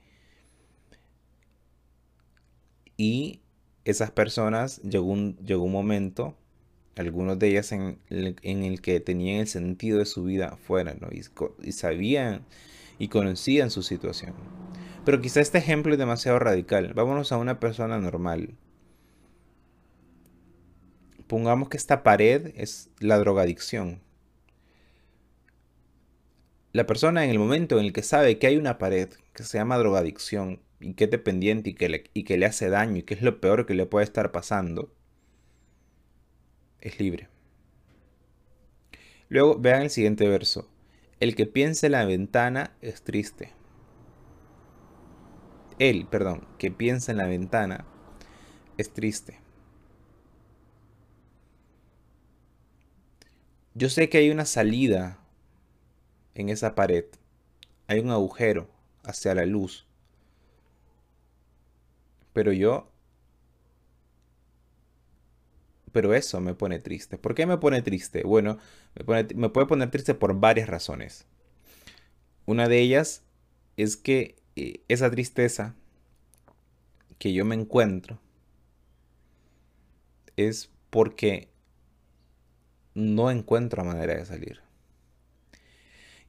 y 2.97 3.41
esas 3.85 4.11
personas 4.11 4.81
llegó 4.81 5.05
un, 5.05 5.37
llegó 5.37 5.63
un 5.63 5.71
momento, 5.71 6.35
algunos 6.95 7.37
de 7.39 7.49
ellas 7.49 7.71
en, 7.71 7.99
el 8.09 8.81
que 8.81 8.99
tenían 8.99 9.41
el 9.41 9.47
sentido 9.47 9.99
de 9.99 10.05
su 10.05 10.23
vida 10.23 10.57
fuera, 10.57 10.95
¿no? 10.99 11.09
y, 11.11 11.71
sabían 11.71 12.45
y 12.99 13.09
conocían 13.09 13.71
su 13.71 13.83
situación. 13.83 14.33
Pero 15.05 15.21
quizá 15.21 15.41
este 15.41 15.57
ejemplo 15.57 15.91
es 15.91 15.99
demasiado 15.99 16.39
radical. 16.39 16.93
Vámonos 16.93 17.31
a 17.31 17.37
una 17.37 17.59
persona 17.59 17.97
normal. 17.99 18.55
Pongamos 21.33 21.67
que 21.67 21.77
esta 21.77 22.03
pared 22.03 22.53
es 22.57 22.91
la 22.99 23.17
drogadicción. 23.17 24.03
La 26.73 26.85
persona 26.85 27.23
en 27.23 27.31
el 27.31 27.39
momento 27.39 27.79
en 27.79 27.85
el 27.85 27.91
que 27.91 28.03
sabe 28.03 28.37
que 28.37 28.45
hay 28.45 28.55
una 28.55 28.77
pared 28.77 29.09
que 29.33 29.41
se 29.41 29.57
llama 29.57 29.79
drogadicción, 29.79 30.61
y 30.79 30.93
que 30.93 31.05
es 31.05 31.09
dependiente 31.09 31.71
y 31.71 31.73
que, 31.73 31.89
le, 31.89 32.03
y 32.13 32.23
que 32.23 32.37
le 32.37 32.45
hace 32.45 32.69
daño 32.69 32.97
y 32.97 33.01
que 33.01 33.15
es 33.15 33.23
lo 33.23 33.41
peor 33.41 33.65
que 33.65 33.73
le 33.73 33.87
puede 33.87 34.03
estar 34.03 34.31
pasando, 34.31 34.93
es 36.81 36.99
libre. 36.99 37.29
Luego 39.27 39.57
vean 39.57 39.81
el 39.81 39.89
siguiente 39.89 40.27
verso. 40.27 40.69
El 41.19 41.35
que 41.35 41.47
piensa 41.47 41.87
en 41.87 41.93
la 41.93 42.05
ventana 42.05 42.77
es 42.79 43.01
triste. 43.01 43.53
Él, 45.79 46.05
perdón, 46.05 46.47
que 46.59 46.69
piensa 46.69 47.11
en 47.11 47.17
la 47.17 47.25
ventana 47.25 47.87
es 48.77 48.93
triste. 48.93 49.42
Yo 53.75 53.89
sé 53.89 54.09
que 54.09 54.19
hay 54.19 54.29
una 54.29 54.45
salida 54.45 55.19
en 56.35 56.49
esa 56.49 56.75
pared. 56.75 57.05
Hay 57.87 57.99
un 57.99 58.11
agujero 58.11 58.69
hacia 59.03 59.33
la 59.33 59.45
luz. 59.45 59.87
Pero 62.33 62.51
yo... 62.51 62.89
Pero 65.91 66.15
eso 66.15 66.41
me 66.41 66.55
pone 66.55 66.79
triste. 66.79 67.17
¿Por 67.19 67.35
qué 67.35 67.45
me 67.45 67.57
pone 67.59 67.83
triste? 67.83 68.23
Bueno, 68.23 68.57
me, 69.05 69.49
puede 69.49 69.67
poner 69.67 69.91
triste 69.91 70.15
por 70.15 70.39
varias 70.39 70.67
razones. 70.67 71.27
Una 72.45 72.67
de 72.67 72.79
ellas 72.79 73.21
es 73.77 73.95
que 73.95 74.35
eh, 74.55 74.81
esa 74.87 75.11
tristeza 75.11 75.75
que 77.19 77.31
yo 77.31 77.45
me 77.45 77.53
encuentro 77.53 78.19
es 80.35 80.71
porque 80.89 81.52
no 82.95 83.31
encuentro 83.31 83.83
manera 83.83 84.15
de 84.15 84.25
salir. 84.25 84.61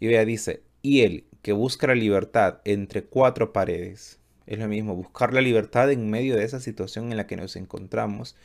Y 0.00 0.06
vea, 0.06 0.25
dice, 0.25 0.62
y 0.83 1.02
él 1.02 1.26
que 1.42 1.52
busca 1.52 1.87
la 1.87 1.94
libertad 1.94 2.61
entre 2.64 3.04
cuatro 3.04 3.52
paredes 3.52 4.18
es 4.47 4.59
lo 4.59 4.68
mismo, 4.68 4.94
buscar 4.94 5.33
la 5.33 5.40
libertad 5.40 5.90
en 5.90 6.11
medio 6.11 6.37
de 6.37 6.44
esa 6.44 6.61
situación 6.61 7.11
en 7.11 7.16
la 7.16 7.26
que 7.26 7.37
nos 7.37 7.56
encontramos. 7.56 8.37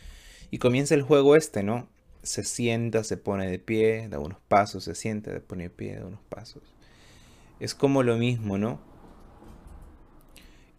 Y 0.51 0.57
comienza 0.57 0.95
el 0.95 1.01
juego 1.01 1.35
este, 1.35 1.63
¿no? 1.63 1.89
Se 2.23 2.43
sienta, 2.43 3.03
se 3.03 3.17
pone 3.17 3.49
de 3.49 3.59
pie, 3.59 4.07
da 4.09 4.19
unos 4.19 4.39
pasos, 4.47 4.85
se 4.85 4.95
sienta, 4.95 5.31
se 5.31 5.41
pone 5.41 5.63
de 5.63 5.69
pie, 5.69 5.95
da 5.97 6.05
unos 6.05 6.21
pasos. 6.29 6.63
Es 7.59 7.75
como 7.75 8.03
lo 8.03 8.17
mismo, 8.17 8.57
¿no? 8.57 8.79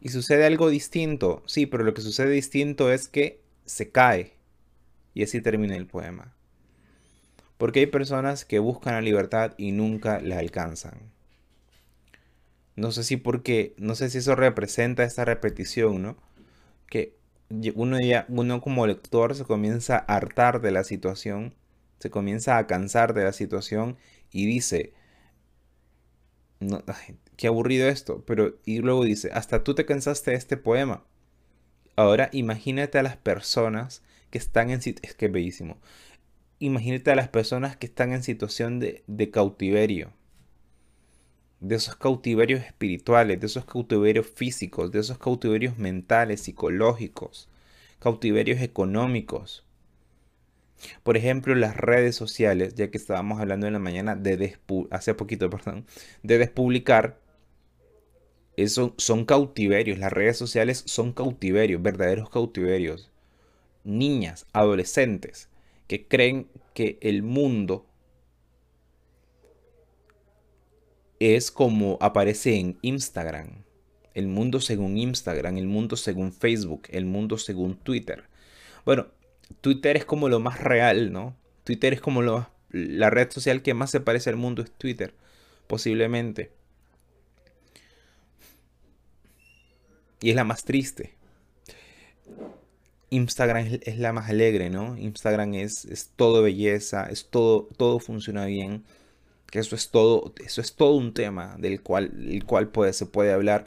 Y 0.00 0.08
sucede 0.08 0.46
algo 0.46 0.70
distinto, 0.70 1.42
sí, 1.46 1.66
pero 1.66 1.84
lo 1.84 1.92
que 1.92 2.00
sucede 2.00 2.30
distinto 2.30 2.90
es 2.90 3.08
que 3.08 3.42
se 3.66 3.90
cae. 3.90 4.32
Y 5.12 5.22
así 5.22 5.42
termina 5.42 5.76
el 5.76 5.86
poema. 5.86 6.34
Porque 7.60 7.80
hay 7.80 7.86
personas 7.86 8.46
que 8.46 8.58
buscan 8.58 8.94
la 8.94 9.02
libertad 9.02 9.52
y 9.58 9.72
nunca 9.72 10.18
la 10.20 10.38
alcanzan. 10.38 11.12
No 12.74 12.90
sé 12.90 13.04
si 13.04 13.18
porque, 13.18 13.74
no 13.76 13.94
sé 13.94 14.08
si 14.08 14.16
eso 14.16 14.34
representa 14.34 15.04
esta 15.04 15.26
repetición, 15.26 16.00
¿no? 16.00 16.16
Que 16.88 17.18
uno, 17.74 18.00
ya, 18.00 18.24
uno 18.30 18.62
como 18.62 18.86
lector 18.86 19.34
se 19.34 19.44
comienza 19.44 19.98
a 19.98 20.16
hartar 20.16 20.62
de 20.62 20.70
la 20.70 20.84
situación, 20.84 21.54
se 21.98 22.08
comienza 22.08 22.56
a 22.56 22.66
cansar 22.66 23.12
de 23.12 23.24
la 23.24 23.34
situación 23.34 23.98
y 24.32 24.46
dice, 24.46 24.94
no, 26.60 26.82
qué 27.36 27.48
aburrido 27.48 27.90
esto, 27.90 28.24
pero 28.26 28.54
y 28.64 28.78
luego 28.78 29.04
dice, 29.04 29.32
hasta 29.34 29.64
tú 29.64 29.74
te 29.74 29.84
cansaste 29.84 30.30
de 30.30 30.38
este 30.38 30.56
poema. 30.56 31.04
Ahora 31.94 32.30
imagínate 32.32 32.96
a 32.96 33.02
las 33.02 33.18
personas 33.18 34.02
que 34.30 34.38
están 34.38 34.70
en 34.70 34.80
es 35.02 35.14
que 35.14 35.28
bellísimo. 35.28 35.76
Imagínate 36.62 37.10
a 37.10 37.14
las 37.16 37.28
personas 37.28 37.78
que 37.78 37.86
están 37.86 38.12
en 38.12 38.22
situación 38.22 38.80
de, 38.80 39.30
cautiverio. 39.32 40.12
De 41.58 41.76
esos 41.76 41.96
cautiverios 41.96 42.60
espirituales, 42.60 43.40
de 43.40 43.46
esos 43.46 43.64
cautiverios 43.64 44.26
físicos, 44.26 44.92
de 44.92 44.98
esos 45.00 45.16
cautiverios 45.16 45.78
mentales, 45.78 46.42
psicológicos, 46.42 47.48
cautiverios 47.98 48.60
económicos. 48.60 49.64
Por 51.02 51.16
ejemplo, 51.16 51.54
las 51.54 51.78
redes 51.78 52.14
sociales, 52.14 52.74
ya 52.74 52.90
que 52.90 52.98
estábamos 52.98 53.40
hablando 53.40 53.66
en 53.66 53.72
la 53.72 53.78
mañana 53.78 54.14
de 54.14 54.58
hace 54.90 55.14
poquito, 55.14 55.48
perdón, 55.50 55.86
de 56.22 56.36
despublicar, 56.36 57.18
eso 58.58 58.92
son 58.98 59.24
cautiverios, 59.24 59.98
las 59.98 60.12
redes 60.12 60.36
sociales 60.36 60.82
son 60.84 61.14
cautiverios, 61.14 61.80
verdaderos 61.80 62.28
cautiverios. 62.28 63.10
Niñas, 63.82 64.46
adolescentes 64.52 65.48
que 65.90 66.06
creen 66.06 66.46
que 66.72 67.00
el 67.02 67.24
mundo 67.24 67.84
es 71.18 71.50
como 71.50 71.98
aparece 72.00 72.60
en 72.60 72.78
Instagram. 72.80 73.64
El 74.14 74.28
mundo 74.28 74.60
según 74.60 74.96
Instagram, 74.98 75.58
el 75.58 75.66
mundo 75.66 75.96
según 75.96 76.32
Facebook, 76.32 76.82
el 76.90 77.06
mundo 77.06 77.38
según 77.38 77.74
Twitter. 77.74 78.22
Bueno, 78.84 79.08
Twitter 79.62 79.96
es 79.96 80.04
como 80.04 80.28
lo 80.28 80.38
más 80.38 80.60
real, 80.60 81.10
¿no? 81.10 81.36
Twitter 81.64 81.92
es 81.92 82.00
como 82.00 82.22
lo, 82.22 82.48
la 82.70 83.10
red 83.10 83.28
social 83.32 83.60
que 83.60 83.74
más 83.74 83.90
se 83.90 83.98
parece 83.98 84.30
al 84.30 84.36
mundo 84.36 84.62
es 84.62 84.70
Twitter, 84.70 85.12
posiblemente. 85.66 86.52
Y 90.20 90.30
es 90.30 90.36
la 90.36 90.44
más 90.44 90.62
triste. 90.62 91.14
Instagram 93.10 93.80
es, 93.82 93.98
la 93.98 94.12
más 94.12 94.30
alegre, 94.30 94.70
¿no? 94.70 94.96
Instagram 94.96 95.54
es, 95.54 95.84
es 95.84 96.10
todo 96.16 96.42
belleza, 96.42 97.06
es 97.10 97.28
todo, 97.28 97.68
todo 97.76 97.98
funciona 97.98 98.46
bien. 98.46 98.84
Que 99.50 99.58
eso 99.58 99.74
es 99.74 99.90
todo, 99.90 100.32
eso 100.44 100.60
es 100.60 100.76
todo 100.76 100.94
un 100.94 101.12
tema 101.12 101.56
del 101.58 101.82
cual, 101.82 102.12
el 102.30 102.44
cual 102.44 102.70
se 102.92 103.06
puede 103.06 103.32
hablar 103.32 103.66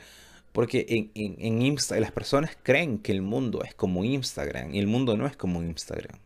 porque 0.54 0.86
en, 0.88 1.12
en, 1.16 1.62
Instagram 1.64 2.04
las 2.04 2.12
personas 2.12 2.56
creen 2.62 3.00
que 3.00 3.12
el 3.12 3.24
mundo 3.24 3.64
es 3.64 3.74
como 3.74 4.04
Instagram 4.06 4.74
y 4.74 4.80
el 4.80 4.88
mundo 4.88 5.18
no 5.18 5.26
es 5.26 5.36
como 5.36 5.64
Instagram. 5.64 6.20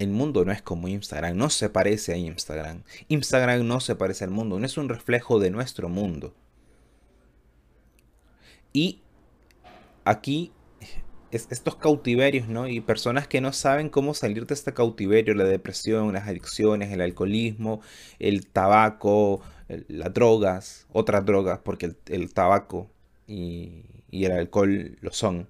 El 0.00 0.08
mundo 0.08 0.44
no 0.44 0.50
es 0.50 0.60
como 0.62 0.88
Instagram, 0.88 1.36
no 1.36 1.48
se 1.48 1.70
parece 1.70 2.12
a 2.12 2.16
Instagram. 2.16 2.82
Instagram 3.06 3.64
no 3.64 3.78
se 3.78 3.94
parece 3.94 4.24
al 4.24 4.30
mundo, 4.30 4.58
no 4.58 4.66
es 4.66 4.76
un 4.76 4.88
reflejo 4.88 5.38
de 5.38 5.50
nuestro 5.50 5.88
mundo. 5.88 6.34
Y 8.72 9.00
aquí 10.04 10.52
estos 11.32 11.76
cautiverios, 11.76 12.48
¿no? 12.48 12.68
Y 12.68 12.80
personas 12.80 13.26
que 13.26 13.40
no 13.40 13.52
saben 13.52 13.88
cómo 13.88 14.12
salir 14.14 14.46
de 14.46 14.54
este 14.54 14.74
cautiverio, 14.74 15.34
la 15.34 15.44
depresión, 15.44 16.12
las 16.12 16.28
adicciones, 16.28 16.92
el 16.92 17.00
alcoholismo, 17.00 17.80
el 18.18 18.46
tabaco, 18.46 19.40
las 19.88 20.12
drogas, 20.12 20.86
otras 20.92 21.24
drogas, 21.24 21.60
porque 21.64 21.94
el, 22.06 22.34
tabaco 22.34 22.90
y, 23.26 23.84
el 24.10 24.32
alcohol 24.32 24.98
lo 25.00 25.12
son. 25.12 25.48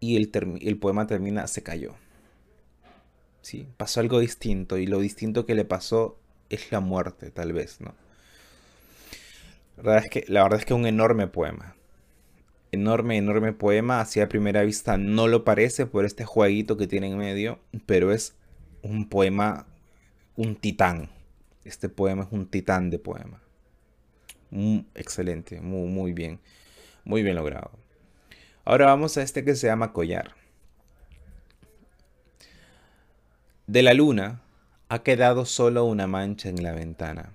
Y 0.00 0.16
el, 0.16 0.30
el 0.60 0.78
poema 0.78 1.06
termina, 1.06 1.46
se 1.46 1.62
cayó. 1.62 1.94
¿Sí? 3.40 3.66
Pasó 3.76 4.00
algo 4.00 4.20
distinto 4.20 4.78
y 4.78 4.86
lo 4.86 5.00
distinto 5.00 5.46
que 5.46 5.54
le 5.56 5.64
pasó 5.64 6.18
es 6.48 6.70
la 6.70 6.80
muerte, 6.80 7.30
tal 7.30 7.52
vez, 7.52 7.80
¿no? 7.80 7.94
La 9.82 9.94
verdad 9.94 10.04
es 10.04 10.10
que, 10.10 10.24
la 10.28 10.44
verdad 10.44 10.60
es 10.60 10.64
que 10.64 10.74
un 10.74 10.86
enorme 10.86 11.26
poema. 11.26 11.74
Enorme, 12.70 13.16
enorme 13.16 13.52
poema. 13.52 14.00
Así 14.00 14.20
a 14.20 14.28
primera 14.28 14.62
vista 14.62 14.96
no 14.96 15.26
lo 15.26 15.44
parece 15.44 15.86
por 15.86 16.04
este 16.04 16.24
jueguito 16.24 16.76
que 16.76 16.86
tiene 16.86 17.08
en 17.08 17.18
medio, 17.18 17.58
pero 17.84 18.12
es 18.12 18.36
un 18.82 19.08
poema, 19.08 19.66
un 20.36 20.54
titán. 20.54 21.10
Este 21.64 21.88
poema 21.88 22.22
es 22.22 22.28
un 22.30 22.46
titán 22.46 22.90
de 22.90 23.00
poema. 23.00 23.40
excelente, 24.94 25.60
muy, 25.60 25.88
muy 25.88 26.12
bien. 26.12 26.38
Muy 27.04 27.24
bien 27.24 27.34
logrado. 27.34 27.72
Ahora 28.64 28.86
vamos 28.86 29.16
a 29.16 29.22
este 29.22 29.44
que 29.44 29.56
se 29.56 29.66
llama 29.66 29.92
Collar. 29.92 30.36
De 33.66 33.82
la 33.82 33.94
luna 33.94 34.42
ha 34.88 35.02
quedado 35.02 35.44
solo 35.44 35.84
una 35.86 36.06
mancha 36.06 36.48
en 36.48 36.62
la 36.62 36.70
ventana 36.70 37.32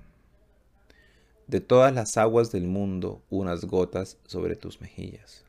de 1.47 1.61
todas 1.61 1.93
las 1.93 2.17
aguas 2.17 2.51
del 2.51 2.67
mundo 2.67 3.23
unas 3.29 3.65
gotas 3.65 4.17
sobre 4.25 4.55
tus 4.55 4.81
mejillas. 4.81 5.45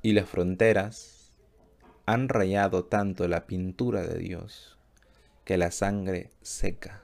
Y 0.00 0.12
las 0.12 0.28
fronteras 0.28 1.32
han 2.06 2.28
rayado 2.28 2.84
tanto 2.84 3.26
la 3.26 3.46
pintura 3.46 4.02
de 4.02 4.18
Dios 4.18 4.78
que 5.44 5.58
la 5.58 5.70
sangre 5.70 6.30
seca 6.42 7.02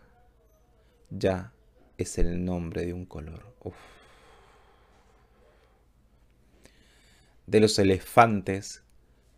ya 1.10 1.52
es 1.98 2.18
el 2.18 2.44
nombre 2.44 2.86
de 2.86 2.92
un 2.92 3.04
color. 3.04 3.50
De 7.46 7.58
los 7.58 7.78
elefantes, 7.80 8.84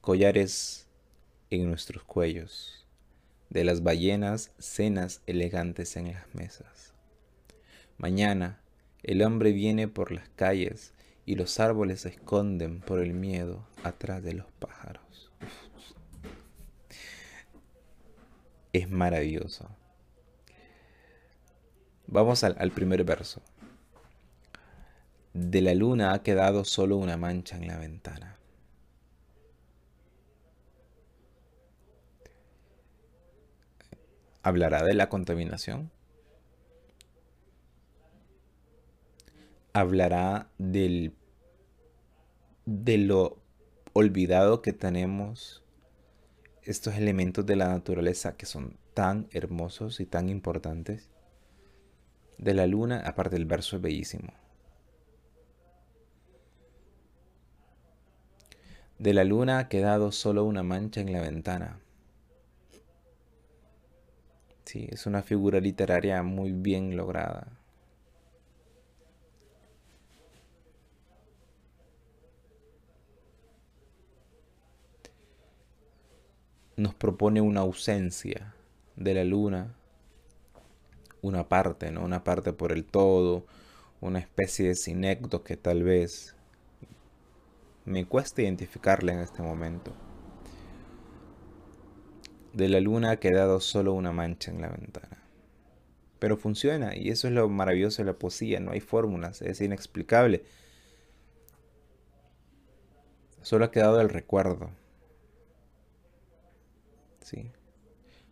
collares 0.03 0.87
en 1.49 1.67
nuestros 1.67 2.05
cuellos. 2.05 2.87
De 3.49 3.65
las 3.65 3.83
ballenas, 3.83 4.53
cenas 4.59 5.23
elegantes 5.27 5.97
en 5.97 6.13
las 6.13 6.35
mesas 6.35 6.92
Mañana 7.99 8.61
el 9.03 9.23
hombre 9.23 9.53
viene 9.53 9.89
por 9.89 10.13
las 10.13 10.29
calles 10.31 10.93
y 11.27 11.35
los 11.35 11.59
árboles 11.61 12.03
se 12.03 12.11
esconden 12.11 12.81
por 12.81 13.01
el 13.01 13.15
miedo 13.15 13.67
atrás 13.83 14.23
de 14.23 14.35
los 14.35 14.47
pájaros. 14.59 15.31
Es 18.73 18.89
maravilloso. 18.89 19.69
Vamos 22.07 22.45
al, 22.45 22.57
al, 22.59 22.71
primer 22.71 23.05
verso. 23.05 23.43
De 25.35 25.61
la 25.63 25.75
luna 25.75 26.13
ha 26.13 26.23
quedado 26.23 26.65
solo 26.65 26.97
una 26.97 27.17
mancha 27.17 27.57
en 27.57 27.67
la 27.67 27.79
ventana. 27.79 28.39
¿Hablará 34.43 34.83
de 34.83 34.95
la 34.95 35.09
contaminación? 35.09 35.91
Hablará 39.73 40.51
del, 40.59 41.15
de 42.67 42.99
lo 42.99 43.39
olvidado 43.93 44.63
que 44.63 44.73
tenemos 44.73 45.63
estos 46.63 46.95
elementos 46.95 47.45
de 47.45 47.57
la 47.57 47.69
naturaleza 47.69 48.37
que 48.37 48.47
son 48.47 48.77
tan 48.95 49.29
hermosos 49.33 50.01
y 50.01 50.07
tan 50.07 50.29
importantes. 50.29 51.09
De 52.39 52.55
la 52.55 52.67
luna, 52.67 53.03
aparte 53.05 53.37
el 53.37 53.47
verso 53.47 53.77
es 53.77 53.83
bellísimo. 53.83 54.33
De 58.99 59.15
la 59.15 59.25
luna 59.25 59.59
ha 59.59 59.69
quedado 59.69 60.13
solo 60.13 60.45
una 60.45 60.63
mancha 60.63 61.01
en 61.01 61.13
la 61.13 61.21
ventana. 61.21 61.81
Sí, 64.65 64.87
es 64.91 65.07
una 65.07 65.23
figura 65.23 65.61
literaria 65.61 66.23
muy 66.23 66.53
bien 66.53 66.97
lograda. 66.97 67.62
Nos 76.77 76.95
propone 76.95 77.41
una 77.41 77.61
ausencia 77.61 78.55
de 78.97 79.15
la 79.15 79.25
luna, 79.25 79.75
una 81.21 81.49
parte, 81.49 81.91
¿no? 81.91 82.03
Una 82.03 82.25
parte 82.25 82.53
por 82.53 82.73
el 82.73 82.85
todo, 82.85 83.47
una 84.01 84.19
especie 84.19 84.69
de 84.69 84.75
sinécdo 84.75 85.45
que 85.45 85.57
tal 85.57 85.83
vez 85.83 86.35
me 87.85 88.07
cuesta 88.07 88.43
identificarle 88.43 89.13
en 89.13 89.21
este 89.21 89.43
momento. 89.43 89.93
De 92.53 92.69
la 92.69 92.81
luna 92.81 93.13
ha 93.13 93.17
quedado 93.17 93.61
solo 93.61 93.95
una 93.95 94.13
mancha 94.13 94.51
en 94.51 94.61
la 94.61 94.69
ventana. 94.69 95.19
Pero 96.19 96.37
funciona 96.37 96.95
y 96.97 97.09
eso 97.09 97.27
es 97.27 97.35
lo 97.35 97.49
maravilloso 97.49 98.03
de 98.03 98.07
la 98.07 98.19
poesía, 98.19 98.61
no 98.61 98.73
hay 98.73 98.81
fórmulas, 98.81 99.43
es 99.43 99.61
inexplicable. 99.61 100.45
Solo 103.41 103.65
ha 103.65 103.71
quedado 103.71 104.01
el 104.01 104.09
recuerdo. 104.09 104.71
¿Sí? 107.23 107.51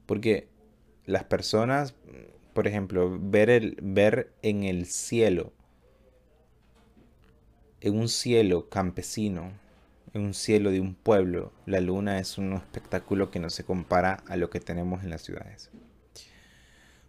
Porque 0.07 0.49
las 1.07 1.25
personas, 1.25 1.95
por 2.53 2.67
ejemplo, 2.67 3.19
ver, 3.21 3.51
el, 3.51 3.77
ver 3.83 4.33
en 4.43 4.65
el 4.65 4.87
cielo, 4.87 5.53
en 7.81 7.99
un 7.99 8.09
cielo 8.09 8.69
campesino, 8.69 9.53
en 10.13 10.23
un 10.23 10.35
cielo 10.35 10.71
de 10.71 10.81
un 10.81 10.95
pueblo, 10.95 11.53
la 11.67 11.81
luna 11.81 12.19
es 12.19 12.39
un 12.39 12.53
espectáculo 12.55 13.31
que 13.31 13.39
no 13.39 13.51
se 13.51 13.65
compara 13.65 14.23
a 14.27 14.37
lo 14.37 14.51
que 14.51 14.61
tenemos 14.61 15.03
en 15.05 15.11
las 15.11 15.23
ciudades. 15.23 15.71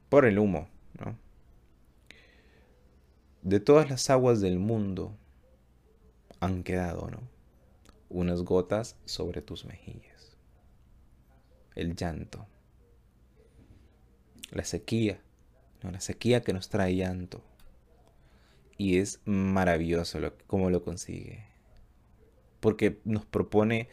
Por 0.10 0.26
el 0.26 0.40
humo, 0.40 0.68
¿no? 1.00 1.18
De 3.42 3.60
todas 3.60 3.90
las 3.90 4.10
aguas 4.12 4.40
del 4.40 4.60
mundo 4.60 5.18
han 6.40 6.64
quedado, 6.64 7.10
¿no? 7.10 7.22
Unas 8.10 8.44
gotas 8.44 8.98
sobre 9.06 9.42
tus 9.42 9.66
mejillas. 9.66 10.11
El 11.76 11.96
llanto. 11.96 12.48
La 14.52 14.64
sequía, 14.64 15.22
¿no? 15.84 15.92
La 15.92 16.02
sequía 16.02 16.42
que 16.42 16.54
nos 16.54 16.70
trae 16.70 16.96
llanto. 16.96 17.44
Y 18.78 18.98
es 18.98 19.22
maravilloso 19.26 20.20
lo, 20.20 20.38
cómo 20.48 20.70
lo 20.70 20.84
consigue 20.84 21.52
porque 22.62 23.02
nos 23.04 23.26
propone 23.26 23.90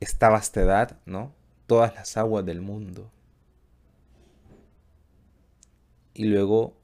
esta 0.00 0.28
vastedad, 0.28 1.00
¿no? 1.06 1.34
Todas 1.66 1.94
las 1.94 2.16
aguas 2.18 2.44
del 2.44 2.60
mundo. 2.60 3.10
Y 6.12 6.24
luego 6.24 6.76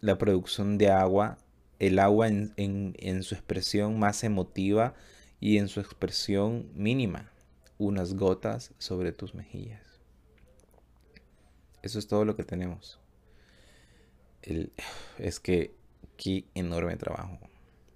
la 0.00 0.16
producción 0.16 0.78
de 0.78 0.90
agua, 0.90 1.38
el 1.80 1.98
agua 1.98 2.28
en, 2.28 3.22
su 3.22 3.34
expresión 3.34 3.98
más 3.98 4.24
emotiva 4.24 4.94
y 5.40 5.58
en 5.58 5.68
su 5.68 5.80
expresión 5.80 6.70
mínima, 6.74 7.32
unas 7.78 8.14
gotas 8.14 8.72
sobre 8.78 9.12
tus 9.12 9.34
mejillas. 9.34 9.82
Eso 11.82 11.98
es 11.98 12.08
todo 12.08 12.24
lo 12.24 12.36
que 12.36 12.44
tenemos. 12.44 12.98
es 15.18 15.40
que 15.40 15.74
qué 16.16 16.44
enorme 16.54 16.96
trabajo 16.96 17.38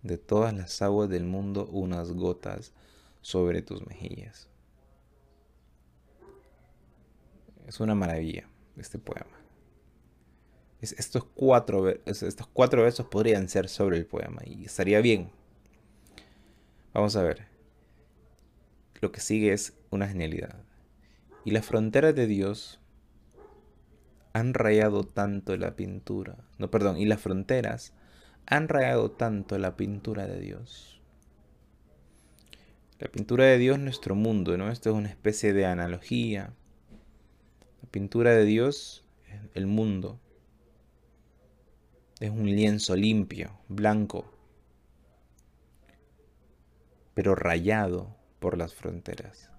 de 0.03 0.19
todas 0.19 0.55
las 0.55 0.83
aguas 0.83 1.09
del 1.09 1.25
mundo 1.25 1.67
unas 1.67 2.13
gotas 2.13 2.73
sobre 3.21 3.63
tus 3.63 3.87
mejillas. 3.87 4.49
Es 7.67 7.81
una 7.81 7.95
maravilla 7.95 8.49
este 8.77 8.99
poema. 8.99 9.39
estos, 10.81 11.25
cuatro, 11.35 11.83
versos 11.83 13.07
podrían 13.07 13.49
ser 13.49 13.69
sobre 13.69 13.97
el 13.99 14.07
poema 14.07 14.43
y 14.45 14.65
estaría 14.65 15.01
bien. 15.01 15.31
Vamos 16.93 17.15
a 17.17 17.23
ver. 17.23 17.52
Lo 19.03 19.11
que 19.11 19.21
sigue 19.21 19.53
es 19.53 19.75
una 19.91 20.07
genialidad. 20.07 20.63
Y 21.45 21.51
las 21.51 21.67
fronteras 21.67 22.15
de 22.15 22.29
Dios 22.29 22.81
han 24.33 24.55
rayado 24.55 25.03
tanto 25.03 25.57
la 25.57 25.75
pintura. 25.75 26.39
No, 26.59 26.71
perdón. 26.71 26.99
Y 26.99 27.07
las 27.07 27.21
fronteras 27.21 27.95
han 28.47 28.69
rayado 28.69 29.11
tanto 29.11 29.59
la 29.59 29.77
pintura 29.77 30.29
de 30.29 30.39
Dios. 30.39 31.03
La 33.01 33.09
pintura 33.09 33.47
de 33.47 33.59
Dios 33.59 33.77
es 33.77 33.83
nuestro 33.83 34.15
mundo, 34.15 34.57
¿no? 34.57 34.71
Esto 34.71 34.91
es 34.91 34.95
una 34.95 35.09
especie 35.09 35.53
de 35.53 35.67
analogía. 35.67 36.55
La 37.83 37.89
pintura 37.91 38.31
de 38.31 38.45
Dios, 38.45 39.05
el 39.55 39.67
mundo, 39.67 40.21
es 42.21 42.31
un 42.31 42.47
lienzo 42.47 42.95
limpio, 42.95 43.59
blanco, 43.67 44.33
pero 47.15 47.35
rayado 47.35 48.22
por 48.43 48.59
las 48.59 48.75
fronteras. 48.75 49.51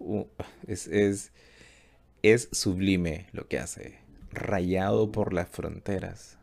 Uh, 0.00 0.24
es, 0.66 0.86
es, 0.86 1.32
es 2.22 2.48
sublime 2.52 3.28
lo 3.32 3.48
que 3.48 3.58
hace 3.58 3.98
rayado 4.32 5.12
por 5.12 5.32
las 5.34 5.48
fronteras. 5.48 6.38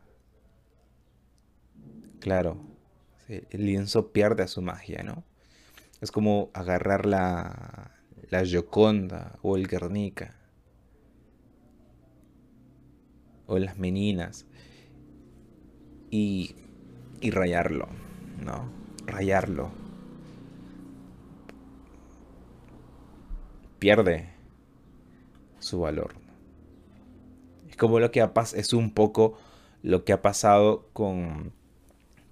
Claro, 2.20 2.58
el 3.28 3.66
lienzo 3.66 4.12
pierde 4.12 4.46
su 4.46 4.62
magia, 4.62 5.02
¿no? 5.02 5.24
Es 6.00 6.12
como 6.12 6.50
agarrar 6.54 7.04
la, 7.04 7.90
la 8.30 8.44
Gioconda 8.44 9.38
o 9.42 9.56
el 9.56 9.66
Guernica 9.66 10.36
o 13.46 13.58
las 13.58 13.76
meninas 13.78 14.46
y, 16.10 16.54
y 17.20 17.30
rayarlo, 17.30 17.88
¿no? 18.44 18.85
Rayarlo. 19.06 19.70
Pierde 23.78 24.30
su 25.58 25.80
valor 25.80 26.26
como 27.76 28.00
lo 28.00 28.10
que 28.10 28.20
ha 28.20 28.32
es 28.54 28.72
un 28.72 28.90
poco 28.90 29.38
lo 29.82 30.04
que 30.04 30.12
ha 30.12 30.22
pasado 30.22 30.88
con, 30.92 31.52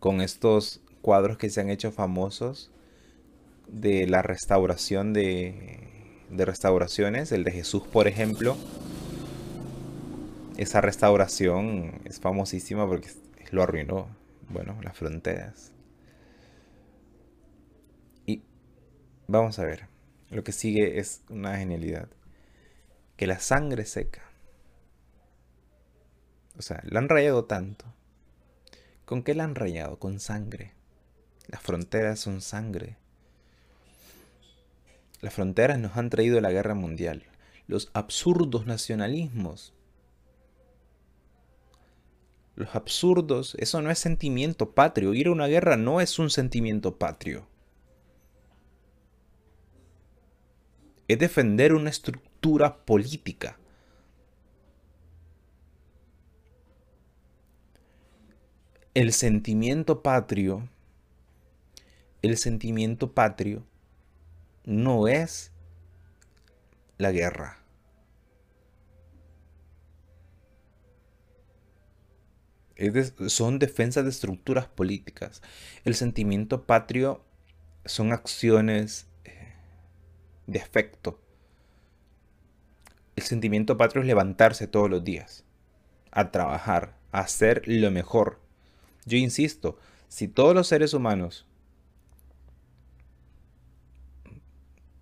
con 0.00 0.20
estos 0.20 0.80
cuadros 1.02 1.36
que 1.36 1.50
se 1.50 1.60
han 1.60 1.70
hecho 1.70 1.92
famosos 1.92 2.70
de 3.68 4.06
la 4.06 4.22
restauración 4.22 5.12
de 5.12 5.90
restauraciones, 6.30 7.32
el 7.32 7.44
de 7.44 7.52
Jesús 7.52 7.82
por 7.84 8.08
ejemplo. 8.08 8.56
Esa 10.56 10.80
restauración 10.80 12.00
es 12.04 12.20
famosísima 12.20 12.86
porque 12.86 13.10
lo 13.50 13.62
arruinó, 13.62 14.06
bueno, 14.50 14.76
las 14.82 14.96
fronteras. 14.96 15.73
Vamos 19.26 19.58
a 19.58 19.64
ver, 19.64 19.88
lo 20.30 20.44
que 20.44 20.52
sigue 20.52 20.98
es 20.98 21.22
una 21.28 21.56
genialidad. 21.56 22.08
Que 23.16 23.26
la 23.26 23.38
sangre 23.38 23.84
seca 23.84 24.24
o 26.58 26.62
sea, 26.62 26.82
la 26.84 27.00
han 27.00 27.08
rayado 27.08 27.44
tanto. 27.44 27.84
¿Con 29.04 29.22
qué 29.22 29.34
la 29.34 29.44
han 29.44 29.54
rayado? 29.54 29.98
Con 29.98 30.20
sangre. 30.20 30.72
Las 31.48 31.60
fronteras 31.60 32.20
son 32.20 32.40
sangre. 32.40 32.96
Las 35.20 35.34
fronteras 35.34 35.78
nos 35.78 35.96
han 35.96 36.10
traído 36.10 36.40
la 36.40 36.52
guerra 36.52 36.74
mundial. 36.74 37.24
Los 37.66 37.90
absurdos 37.92 38.66
nacionalismos. 38.66 39.74
Los 42.56 42.74
absurdos, 42.76 43.56
eso 43.58 43.82
no 43.82 43.90
es 43.90 43.98
sentimiento 43.98 44.74
patrio. 44.74 45.12
Ir 45.12 45.26
a 45.26 45.32
una 45.32 45.48
guerra 45.48 45.76
no 45.76 46.00
es 46.00 46.18
un 46.20 46.30
sentimiento 46.30 46.98
patrio. 46.98 47.48
Es 51.08 51.18
defender 51.18 51.74
una 51.74 51.90
estructura 51.90 52.84
política. 52.84 53.58
el 58.94 59.12
sentimiento 59.12 60.02
patrio, 60.02 60.68
el 62.22 62.36
sentimiento 62.36 63.12
patrio 63.12 63.66
no 64.64 65.08
es 65.08 65.50
la 66.96 67.10
guerra. 67.10 67.60
son 73.28 73.60
defensas 73.60 74.04
de 74.04 74.10
estructuras 74.10 74.66
políticas. 74.66 75.42
El 75.84 75.94
sentimiento 75.94 76.64
patrio 76.66 77.24
son 77.84 78.12
acciones 78.12 79.06
de 80.46 80.60
afecto. 80.60 81.20
El 83.16 83.22
sentimiento 83.22 83.76
patrio 83.76 84.02
es 84.02 84.06
levantarse 84.06 84.66
todos 84.66 84.90
los 84.90 85.04
días, 85.04 85.44
a 86.10 86.30
trabajar, 86.30 86.96
a 87.12 87.20
hacer 87.20 87.62
lo 87.66 87.90
mejor, 87.90 88.40
yo 89.04 89.18
insisto, 89.18 89.78
si 90.08 90.28
todos 90.28 90.54
los 90.54 90.66
seres 90.66 90.94
humanos, 90.94 91.46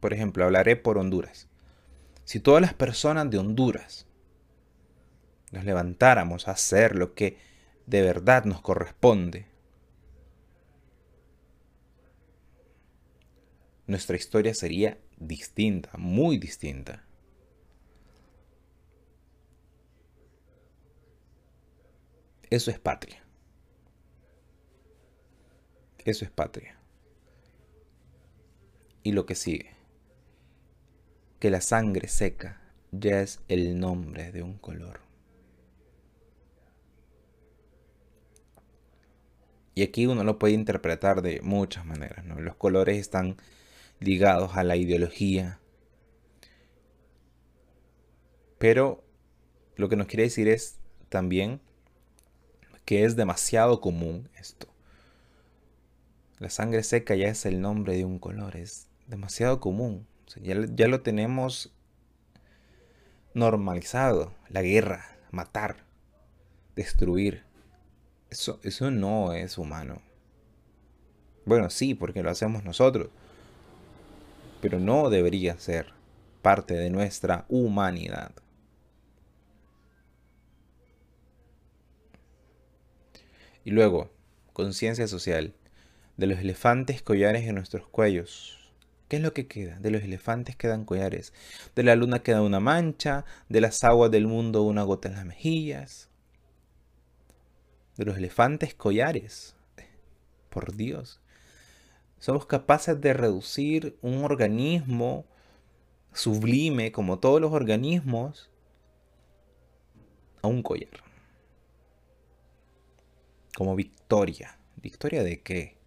por 0.00 0.12
ejemplo, 0.12 0.44
hablaré 0.44 0.76
por 0.76 0.98
Honduras, 0.98 1.48
si 2.24 2.40
todas 2.40 2.60
las 2.60 2.74
personas 2.74 3.30
de 3.30 3.38
Honduras 3.38 4.06
nos 5.52 5.64
levantáramos 5.64 6.48
a 6.48 6.52
hacer 6.52 6.96
lo 6.96 7.14
que 7.14 7.38
de 7.86 8.02
verdad 8.02 8.44
nos 8.44 8.60
corresponde, 8.60 9.46
nuestra 13.86 14.16
historia 14.16 14.54
sería 14.54 14.98
distinta, 15.26 15.90
muy 15.98 16.38
distinta. 16.38 17.04
Eso 22.50 22.70
es 22.70 22.78
patria. 22.78 23.22
Eso 26.04 26.24
es 26.24 26.30
patria. 26.30 26.76
Y 29.02 29.12
lo 29.12 29.24
que 29.24 29.34
sigue. 29.34 29.70
Que 31.40 31.50
la 31.50 31.60
sangre 31.60 32.08
seca 32.08 32.60
ya 32.90 33.20
es 33.20 33.40
el 33.48 33.80
nombre 33.80 34.32
de 34.32 34.42
un 34.42 34.58
color. 34.58 35.00
Y 39.74 39.82
aquí 39.82 40.06
uno 40.06 40.22
lo 40.22 40.38
puede 40.38 40.52
interpretar 40.52 41.22
de 41.22 41.40
muchas 41.40 41.86
maneras. 41.86 42.24
¿no? 42.24 42.38
Los 42.40 42.56
colores 42.56 42.98
están 42.98 43.36
ligados 44.02 44.56
a 44.56 44.64
la 44.64 44.76
ideología, 44.76 45.60
Pero 48.62 49.02
lo 49.74 49.88
que 49.88 49.96
nos 49.96 50.06
quiere 50.06 50.22
decir 50.22 50.46
es 50.46 50.78
también 51.08 51.60
que 52.84 53.04
es 53.04 53.16
demasiado 53.16 53.80
común 53.80 54.28
esto. 54.38 54.68
La 56.38 56.48
sangre 56.48 56.84
seca 56.84 57.16
ya 57.16 57.26
es 57.26 57.44
el 57.44 57.60
nombre 57.60 57.96
de 57.96 58.04
un 58.04 58.20
color, 58.20 58.54
es 58.54 58.86
demasiado 59.08 59.58
común. 59.58 60.06
ya, 60.40 60.54
ya 60.76 60.86
lo 60.86 61.00
tenemos 61.02 61.74
normalizado. 63.34 64.32
La 64.48 64.62
guerra, 64.62 65.18
matar, 65.32 65.84
destruir. 66.76 67.42
Eso, 68.30 68.60
eso 68.62 68.92
no 68.92 69.32
es 69.32 69.58
humano. 69.58 70.02
Bueno, 71.46 71.68
sí, 71.68 71.96
porque 71.96 72.22
lo 72.22 72.30
hacemos 72.30 72.62
nosotros. 72.62 73.08
Pero 74.62 74.78
no 74.78 75.10
debería 75.10 75.58
ser 75.58 75.92
parte 76.40 76.74
de 76.74 76.88
nuestra 76.88 77.46
humanidad. 77.48 78.30
Y 83.64 83.72
luego, 83.72 84.10
conciencia 84.52 85.08
social. 85.08 85.52
De 86.16 86.28
los 86.28 86.38
elefantes 86.38 87.02
collares 87.02 87.42
en 87.48 87.56
nuestros 87.56 87.88
cuellos. 87.88 88.72
¿Qué 89.08 89.16
es 89.16 89.22
lo 89.22 89.32
que 89.32 89.48
queda? 89.48 89.80
De 89.80 89.90
los 89.90 90.02
elefantes 90.02 90.54
quedan 90.54 90.84
collares. 90.84 91.32
De 91.74 91.82
la 91.82 91.96
luna 91.96 92.22
queda 92.22 92.42
una 92.42 92.60
mancha. 92.60 93.24
De 93.48 93.60
las 93.60 93.82
aguas 93.82 94.12
del 94.12 94.28
mundo 94.28 94.62
una 94.62 94.84
gota 94.84 95.08
en 95.08 95.14
las 95.16 95.24
mejillas. 95.24 96.08
De 97.96 98.04
los 98.04 98.16
elefantes 98.16 98.74
collares. 98.74 99.56
Por 100.50 100.76
Dios. 100.76 101.21
Somos 102.22 102.46
capaces 102.46 103.00
de 103.00 103.14
reducir 103.14 103.98
un 104.00 104.22
organismo 104.22 105.26
sublime, 106.12 106.92
como 106.92 107.18
todos 107.18 107.40
los 107.40 107.52
organismos, 107.52 108.48
a 110.40 110.46
un 110.46 110.62
collar. 110.62 111.02
Como 113.56 113.74
victoria. 113.74 114.56
¿Victoria 114.76 115.24
de 115.24 115.42
qué? 115.42 115.78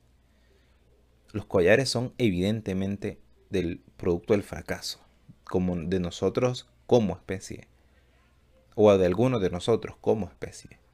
Los 1.32 1.46
collares 1.46 1.88
son 1.88 2.14
evidentemente 2.18 3.22
del 3.50 3.82
producto 3.96 4.34
del 4.34 4.44
fracaso, 4.44 5.00
como 5.46 5.78
de 5.78 6.02
nosotros 6.02 6.70
como 6.86 7.14
especie, 7.14 7.70
o 8.76 8.92
de 8.98 9.06
algunos 9.06 9.40
de 9.40 9.52
nosotros 9.52 9.96
como 10.02 10.26
especie. 10.26 10.85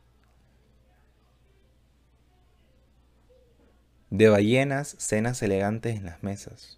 De 4.11 4.27
ballenas, 4.29 4.95
cenas 4.99 5.41
elegantes 5.41 5.95
en 5.95 6.05
las 6.05 6.21
mesas. 6.21 6.77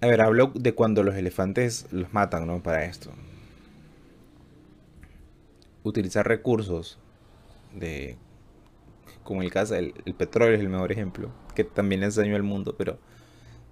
A 0.00 0.06
ver, 0.06 0.20
hablo 0.20 0.52
de 0.54 0.74
cuando 0.74 1.02
los 1.02 1.16
elefantes 1.16 1.86
los 1.90 2.12
matan, 2.12 2.46
¿no? 2.46 2.62
Para 2.62 2.84
esto. 2.84 3.10
Utilizar 5.82 6.28
recursos 6.28 6.98
de... 7.74 8.16
Como 9.24 9.42
el 9.42 9.50
caso, 9.50 9.74
el, 9.74 9.92
petróleo 10.16 10.54
es 10.54 10.60
el 10.60 10.68
mejor 10.68 10.92
ejemplo, 10.92 11.30
que 11.54 11.64
también 11.64 12.02
les 12.02 12.14
daño 12.14 12.36
al 12.36 12.42
mundo, 12.42 12.74
pero 12.78 12.98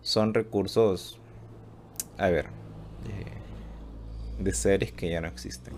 son 0.03 0.35
recursos, 0.35 1.19
a 2.19 2.29
ver, 2.29 2.47
de 4.39 4.53
seres 4.53 4.93
que 4.93 5.11
ya 5.11 5.21
no 5.21 5.29
existen. 5.29 5.75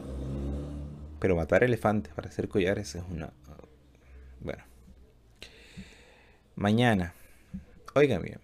Pero 1.18 1.36
matar 1.36 1.64
elefantes 1.64 2.12
para 2.14 2.28
hacer 2.28 2.48
collares 2.48 2.94
es 2.94 3.02
una... 3.10 3.32
Bueno. 4.40 4.62
Mañana, 6.56 7.14
oigan 7.94 8.22
bien, 8.22 8.40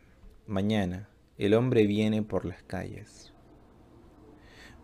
mañana 0.47 1.09
el 1.39 1.55
hombre 1.55 1.87
viene 1.87 2.23
por 2.23 2.45
las 2.45 2.63
calles. 2.63 3.33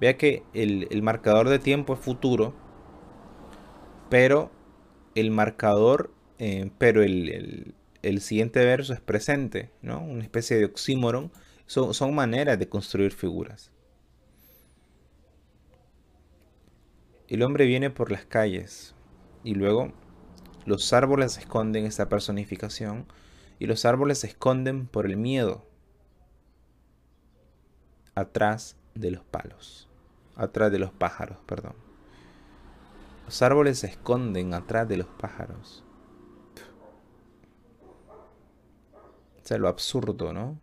Vea 0.00 0.16
que 0.16 0.42
el, 0.54 1.02
marcador 1.02 1.48
de 1.48 1.58
tiempo 1.58 1.94
es 1.94 2.00
futuro, 2.00 2.54
pero 4.08 4.50
el 5.14 5.30
marcador, 5.30 6.12
eh, 6.38 6.70
pero 6.78 7.02
el, 7.02 7.74
siguiente 8.20 8.64
verso 8.64 8.94
es 8.94 9.00
presente, 9.00 9.70
¿no? 9.82 10.02
Una 10.02 10.22
especie 10.22 10.56
de 10.56 10.64
oxímoron. 10.64 11.30
Son, 11.66 11.94
son 11.94 12.14
maneras 12.14 12.58
de 12.58 12.68
construir 12.68 13.12
figuras. 13.12 13.70
El 17.28 17.42
hombre 17.42 17.66
viene 17.66 17.90
por 17.90 18.10
las 18.10 18.24
calles 18.24 18.96
y 19.44 19.54
luego 19.54 19.92
los 20.66 20.92
árboles 20.92 21.38
esconden 21.38 21.86
esa 21.86 22.08
personificación 22.08 23.06
y 23.58 23.66
los 23.66 23.84
árboles 23.84 24.18
se 24.18 24.26
esconden 24.26 24.86
por 24.86 25.06
el 25.06 25.16
miedo 25.16 25.64
atrás 28.14 28.76
de 28.94 29.10
los 29.10 29.24
palos, 29.24 29.88
atrás 30.36 30.70
de 30.70 30.78
los 30.78 30.92
pájaros, 30.92 31.38
perdón. 31.46 31.74
Los 33.26 33.42
árboles 33.42 33.78
se 33.78 33.86
esconden 33.86 34.54
atrás 34.54 34.88
de 34.88 34.96
los 34.96 35.06
pájaros. 35.06 35.84
O 39.42 39.46
sea, 39.46 39.58
lo 39.58 39.68
absurdo, 39.68 40.32
¿no? 40.32 40.60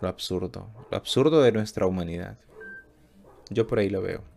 Lo 0.00 0.08
absurdo, 0.08 0.68
lo 0.90 0.96
absurdo 0.96 1.42
de 1.42 1.52
nuestra 1.52 1.86
humanidad. 1.86 2.38
Yo 3.50 3.66
por 3.66 3.78
ahí 3.78 3.90
lo 3.90 4.02
veo. 4.02 4.31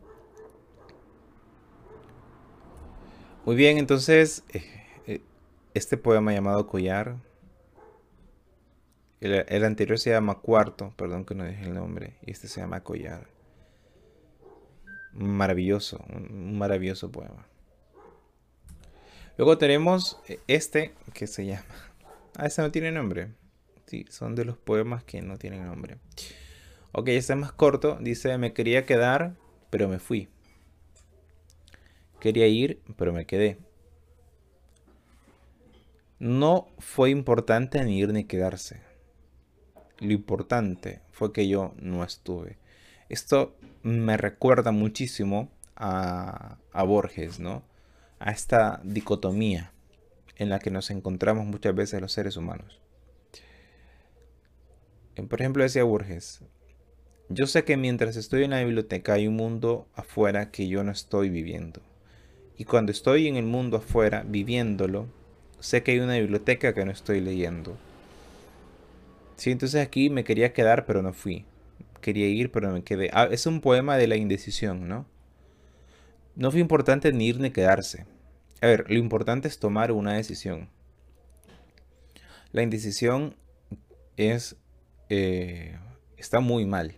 Muy 3.45 3.55
bien, 3.55 3.77
entonces, 3.77 4.43
eh, 4.53 4.63
eh, 5.08 5.21
este 5.73 5.97
poema 5.97 6.34
llamado 6.34 6.67
Collar 6.67 7.17
el, 9.21 9.63
anterior 9.63 9.97
se 9.97 10.12
llama 10.12 10.36
Cuarto, 10.36 10.93
perdón 10.97 11.25
que 11.25 11.36
no 11.36 11.45
dije 11.45 11.63
el 11.63 11.73
nombre, 11.73 12.15
y 12.21 12.31
este 12.31 12.47
se 12.47 12.62
llama 12.62 12.84
Collar. 12.84 13.27
Maravilloso, 15.13 16.03
un 16.10 16.58
maravilloso 16.58 17.12
poema. 17.12 17.47
Luego 19.38 19.58
tenemos 19.58 20.19
este 20.47 20.93
que 21.13 21.27
se 21.27 21.45
llama... 21.45 21.65
Ah, 22.38 22.47
este 22.47 22.62
no 22.62 22.69
tiene 22.69 22.91
nombre. 22.91 23.29
Sí, 23.86 24.05
son 24.10 24.36
de 24.36 24.43
los 24.43 24.58
poemas 24.58 25.05
que 25.05 25.21
no 25.21 25.38
tienen 25.38 25.65
nombre. 25.65 25.99
Ok, 26.91 27.08
este 27.08 27.31
es 27.31 27.39
más 27.39 27.53
corto. 27.53 27.97
Dice, 28.01 28.38
me 28.38 28.51
quería 28.51 28.86
quedar, 28.86 29.36
pero 29.69 29.88
me 29.88 29.99
fui. 29.99 30.27
Quería 32.25 32.47
ir, 32.47 32.81
pero 32.97 33.13
me 33.13 33.27
quedé. 33.27 33.59
No 36.17 36.69
fue 36.79 37.11
importante 37.11 37.85
ni 37.85 37.99
ir 37.99 38.13
ni 38.13 38.23
quedarse. 38.23 38.81
Lo 39.99 40.11
importante 40.11 41.01
fue 41.11 41.31
que 41.31 41.47
yo 41.47 41.75
no 41.77 42.03
estuve. 42.03 42.57
Esto 43.09 43.55
me 43.83 44.17
recuerda 44.17 44.71
muchísimo 44.71 45.51
a, 45.75 46.57
Borges, 46.73 47.39
¿no? 47.39 47.61
A 48.17 48.31
esta 48.31 48.81
dicotomía 48.83 49.71
en 50.35 50.49
la 50.49 50.57
que 50.57 50.71
nos 50.71 50.89
encontramos 50.89 51.45
muchas 51.45 51.75
veces 51.75 52.01
los 52.01 52.11
seres 52.11 52.38
humanos. 52.38 52.81
Eh, 55.15 55.21
por 55.21 55.41
ejemplo, 55.41 55.61
decía 55.61 55.83
Borges, 55.83 56.41
yo 57.29 57.45
sé 57.45 57.65
que 57.65 57.77
mientras 57.77 58.15
estoy 58.15 58.45
en 58.45 58.49
la 58.49 58.63
biblioteca 58.63 59.13
hay 59.13 59.27
un 59.27 59.35
mundo 59.35 59.88
afuera 59.93 60.49
que 60.49 60.67
yo 60.67 60.83
no 60.83 60.91
estoy 60.91 61.29
viviendo. 61.29 61.83
Y 62.57 62.65
cuando 62.65 62.91
estoy 62.91 63.27
en 63.27 63.35
el 63.35 63.45
mundo 63.45 63.77
afuera 63.77 64.23
viviéndolo, 64.25 65.07
sé 65.59 65.83
que 65.83 65.91
hay 65.91 65.99
una 65.99 66.17
biblioteca 66.17 66.73
que 66.73 66.85
no 66.85 66.91
estoy 66.91 67.19
leyendo. 67.19 67.77
Sí, 69.35 69.51
entonces 69.51 69.81
aquí 69.81 70.09
me 70.09 70.23
quería 70.23 70.53
quedar, 70.53 70.85
pero 70.85 71.01
no 71.01 71.11
fui. 71.11 71.45
Quería 72.01 72.27
ir, 72.27 72.51
pero 72.51 72.71
me 72.71 72.83
quedé. 72.83 73.09
Ah, 73.13 73.27
es 73.29 73.45
un 73.45 73.59
poema 73.59 73.97
de 73.97 74.07
la 74.07 74.15
indecisión, 74.15 74.87
¿no? 74.87 75.05
No 76.35 76.51
fue 76.51 76.59
importante 76.59 77.11
ni 77.11 77.27
ir 77.27 77.39
ni 77.39 77.51
quedarse. 77.51 78.05
A 78.61 78.67
ver, 78.67 78.85
lo 78.89 78.97
importante 78.97 79.47
es 79.47 79.59
tomar 79.59 79.91
una 79.91 80.13
decisión. 80.13 80.69
La 82.51 82.61
indecisión 82.61 83.35
es... 84.15 84.55
Eh, 85.09 85.77
está 86.17 86.39
muy 86.39 86.65
mal. 86.65 86.95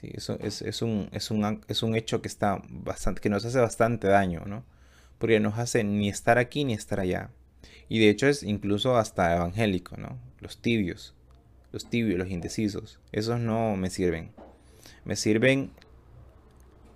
Sí, 0.00 0.12
eso 0.14 0.38
es, 0.40 0.62
un, 0.80 1.08
es, 1.10 1.32
un, 1.32 1.60
es 1.66 1.82
un 1.82 1.96
hecho 1.96 2.22
que, 2.22 2.28
está 2.28 2.62
bastante, 2.68 3.20
que 3.20 3.28
nos 3.28 3.44
hace 3.44 3.58
bastante 3.58 4.06
daño, 4.06 4.42
¿no? 4.46 4.64
Porque 5.18 5.40
nos 5.40 5.58
hace 5.58 5.82
ni 5.82 6.08
estar 6.08 6.38
aquí 6.38 6.64
ni 6.64 6.72
estar 6.72 7.00
allá. 7.00 7.30
Y 7.88 7.98
de 7.98 8.08
hecho 8.08 8.28
es 8.28 8.44
incluso 8.44 8.96
hasta 8.96 9.34
evangélico, 9.34 9.96
¿no? 9.96 10.16
Los 10.38 10.58
tibios, 10.58 11.14
los 11.72 11.90
tibios, 11.90 12.16
los 12.16 12.30
indecisos, 12.30 13.00
esos 13.10 13.40
no 13.40 13.74
me 13.74 13.90
sirven. 13.90 14.30
Me 15.04 15.16
sirven, 15.16 15.72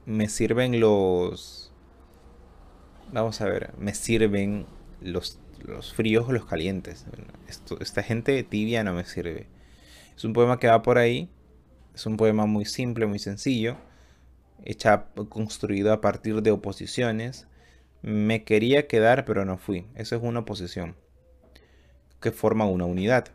me 0.07 0.29
sirven 0.29 0.79
los, 0.79 1.73
vamos 3.13 3.41
a 3.41 3.47
ver, 3.47 3.73
me 3.79 3.95
sirven 3.95 4.65
los, 5.01 5.41
los 5.67 5.93
fríos 5.93 6.29
o 6.29 6.33
los 6.33 6.45
calientes. 6.45 7.05
esta 7.81 8.05
gente 8.05 8.41
tibia 8.45 8.85
no 8.85 8.93
me 8.93 9.05
sirve. 9.05 9.49
Es 10.17 10.23
un 10.25 10.35
poema 10.35 10.61
que 10.61 10.69
va 10.69 10.83
por 10.83 10.99
ahí, 10.99 11.29
es 11.95 12.07
un 12.07 12.17
poema 12.17 12.47
muy 12.47 12.65
simple, 12.65 13.07
muy 13.07 13.19
sencillo, 13.19 13.77
hecha, 14.65 15.07
construido 15.29 15.93
a 15.93 16.01
partir 16.01 16.43
de 16.43 16.51
oposiciones, 16.51 17.47
me 18.03 18.45
quería 18.45 18.87
quedar 18.87 19.25
pero 19.25 19.45
no 19.45 19.59
fui. 19.59 19.87
Eso 19.95 20.17
es 20.17 20.23
una 20.23 20.41
oposición 20.41 20.97
que 22.21 22.33
forma 22.33 22.67
una 22.67 22.87
unidad. 22.87 23.27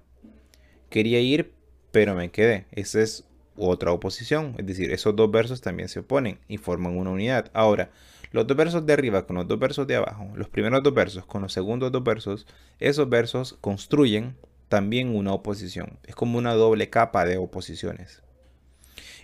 Quería 0.90 1.20
ir, 1.20 1.54
pero 1.92 2.16
me 2.16 2.32
quedé. 2.32 2.66
Esa 2.72 3.02
es 3.02 3.26
otra 3.58 3.92
oposición. 3.92 4.56
Es 4.58 4.66
decir, 4.66 4.92
esos 4.92 5.16
dos 5.16 5.30
versos 5.30 5.62
también 5.62 5.90
se 5.90 6.00
oponen 6.00 6.40
y 6.48 6.58
forman 6.58 6.98
una 6.98 7.12
unidad. 7.12 7.52
Ahora, 7.54 7.92
los 8.32 8.48
dos 8.48 8.58
versos 8.58 8.86
de 8.86 8.94
arriba 8.94 9.26
con 9.26 9.36
los 9.36 9.48
dos 9.48 9.60
versos 9.60 9.88
de 9.88 9.96
abajo, 9.96 10.30
los 10.36 10.50
primeros 10.50 10.84
dos 10.84 10.94
versos 10.94 11.26
con 11.26 11.42
los 11.42 11.54
segundos 11.54 11.92
dos 11.92 12.04
versos, 12.04 12.48
esos 12.80 13.10
versos 13.10 13.58
construyen 13.62 14.36
también 14.70 15.16
una 15.16 15.34
oposición. 15.34 16.00
Es 16.04 16.16
como 16.16 16.38
una 16.38 16.54
doble 16.54 16.90
capa 16.90 17.26
de 17.26 17.38
oposiciones. 17.38 18.22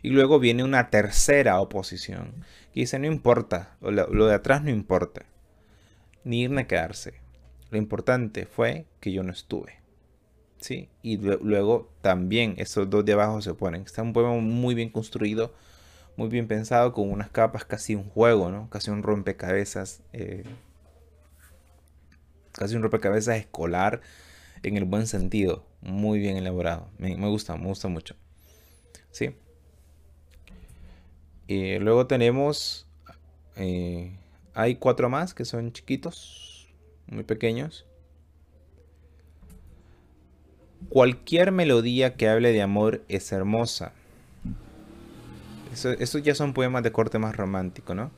Y 0.03 0.09
luego 0.09 0.37
viene 0.37 0.65
una 0.65 0.89
tercera 0.89 1.59
oposición. 1.61 2.33
Que 2.73 2.81
dice, 2.81 2.99
no 2.99 3.07
importa, 3.07 3.77
lo, 3.79 4.27
de 4.27 4.35
atrás 4.35 4.61
no 4.61 4.69
importa. 4.69 5.25
Ni 6.25 6.41
ir 6.41 6.51
ni 6.51 6.65
quedarse. 6.65 7.13
Lo 7.71 7.77
importante 7.77 8.45
fue 8.45 8.85
que 8.99 9.13
yo 9.13 9.23
no 9.23 9.31
estuve. 9.31 9.79
¿Sí? 10.59 10.89
Y 11.01 11.17
luego 11.17 11.89
también 12.01 12.55
esos 12.57 12.89
dos 12.89 13.05
de 13.05 13.13
abajo 13.13 13.41
se 13.41 13.53
ponen. 13.53 13.83
Está 13.83 14.01
un 14.01 14.11
poema 14.11 14.33
muy 14.33 14.75
bien 14.75 14.89
construido, 14.89 15.53
muy 16.17 16.27
bien 16.27 16.47
pensado, 16.47 16.91
con 16.91 17.09
unas 17.09 17.29
capas 17.29 17.63
casi 17.63 17.95
un 17.95 18.09
juego, 18.09 18.51
¿no? 18.51 18.69
Casi 18.69 18.91
un 18.91 19.03
rompecabezas. 19.03 20.01
Eh, 20.11 20.43
casi 22.51 22.75
un 22.75 22.83
rompecabezas 22.83 23.37
escolar 23.37 24.01
en 24.63 24.75
el 24.75 24.83
buen 24.83 25.07
sentido. 25.07 25.65
Muy 25.81 26.19
bien 26.19 26.35
elaborado. 26.35 26.89
Me, 26.97 27.15
gusta, 27.29 27.55
me 27.55 27.67
gusta 27.67 27.87
mucho. 27.87 28.15
¿Sí? 29.11 29.35
Y 31.47 31.79
luego 31.79 32.07
tenemos... 32.07 32.87
Eh, 33.55 34.17
hay 34.55 34.75
cuatro 34.75 35.09
más 35.09 35.33
que 35.33 35.45
son 35.45 35.71
chiquitos, 35.73 36.67
muy 37.07 37.23
pequeños. 37.23 37.85
Cualquier 40.89 41.51
melodía 41.51 42.15
que 42.15 42.29
hable 42.29 42.51
de 42.51 42.61
amor 42.61 43.01
es 43.07 43.31
hermosa. 43.31 43.93
Eso, 45.73 46.19
ya 46.19 46.35
son 46.35 46.53
poemas 46.53 46.83
de 46.83 46.91
corte 46.91 47.17
más 47.17 47.35
romántico, 47.35 47.95
¿no? 47.95 48.11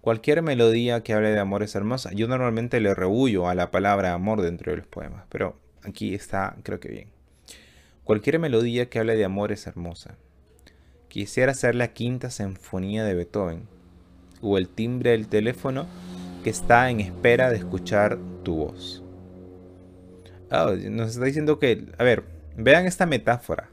Cualquier 0.00 0.42
melodía 0.42 1.02
que 1.02 1.12
hable 1.12 1.30
de 1.30 1.38
amor 1.38 1.62
es 1.62 1.76
hermosa. 1.76 2.10
Yo 2.12 2.26
normalmente 2.26 2.80
le 2.80 2.92
rehuyo 2.94 3.48
a 3.48 3.54
la 3.54 3.70
palabra 3.70 4.14
amor 4.14 4.42
dentro 4.42 4.72
de 4.72 4.78
los 4.78 4.86
poemas, 4.86 5.24
pero 5.28 5.56
aquí 5.84 6.14
está, 6.14 6.56
creo 6.64 6.80
que 6.80 6.88
bien. 6.88 7.08
Cualquier 8.02 8.40
melodía 8.40 8.88
que 8.88 8.98
hable 8.98 9.16
de 9.16 9.24
amor 9.24 9.52
es 9.52 9.66
hermosa. 9.66 10.16
Quisiera 11.08 11.54
ser 11.54 11.74
la 11.74 11.88
quinta 11.88 12.30
sinfonía 12.30 13.04
de 13.04 13.14
Beethoven, 13.14 13.62
o 14.42 14.58
el 14.58 14.68
timbre 14.68 15.12
del 15.12 15.28
teléfono 15.28 15.86
que 16.44 16.50
está 16.50 16.90
en 16.90 17.00
espera 17.00 17.50
de 17.50 17.56
escuchar 17.56 18.18
tu 18.44 18.56
voz. 18.56 19.02
Ah, 20.50 20.72
nos 20.90 21.10
está 21.10 21.24
diciendo 21.24 21.58
que, 21.58 21.86
a 21.98 22.04
ver, 22.04 22.24
vean 22.56 22.86
esta 22.86 23.06
metáfora. 23.06 23.70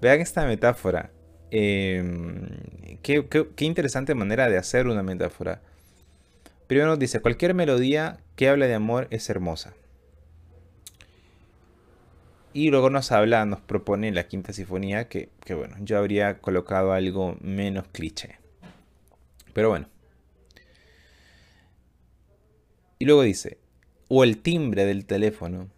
Vean 0.00 0.20
esta 0.20 0.46
metáfora. 0.46 1.10
Em, 1.50 2.48
qué, 3.02 3.26
qué, 3.28 3.64
interesante 3.64 4.14
manera 4.14 4.48
de 4.48 4.58
hacer 4.58 4.86
una 4.86 5.02
metáfora. 5.02 5.60
Primero 6.66 6.88
nos 6.88 6.98
dice, 6.98 7.20
cualquier 7.20 7.54
melodía 7.54 8.18
que 8.36 8.48
hable 8.48 8.66
de 8.66 8.74
amor 8.74 9.06
es 9.10 9.28
hermosa. 9.28 9.74
Y 12.54 12.70
luego 12.70 12.90
nos 12.90 13.12
habla, 13.12 13.44
nos 13.46 13.60
propone 13.60 14.12
la 14.12 14.28
quinta 14.28 14.52
sinfonía, 14.52 15.08
que, 15.08 15.30
que 15.44 15.54
bueno, 15.54 15.76
yo 15.80 15.98
habría 15.98 16.38
colocado 16.38 16.92
algo 16.92 17.36
menos 17.40 17.86
cliché. 17.92 18.38
Pero 19.52 19.70
bueno. 19.70 19.88
Y 22.98 23.04
luego 23.04 23.22
dice, 23.22 23.58
o 24.08 24.24
el 24.24 24.38
timbre 24.38 24.84
del 24.84 25.06
teléfono 25.06 25.68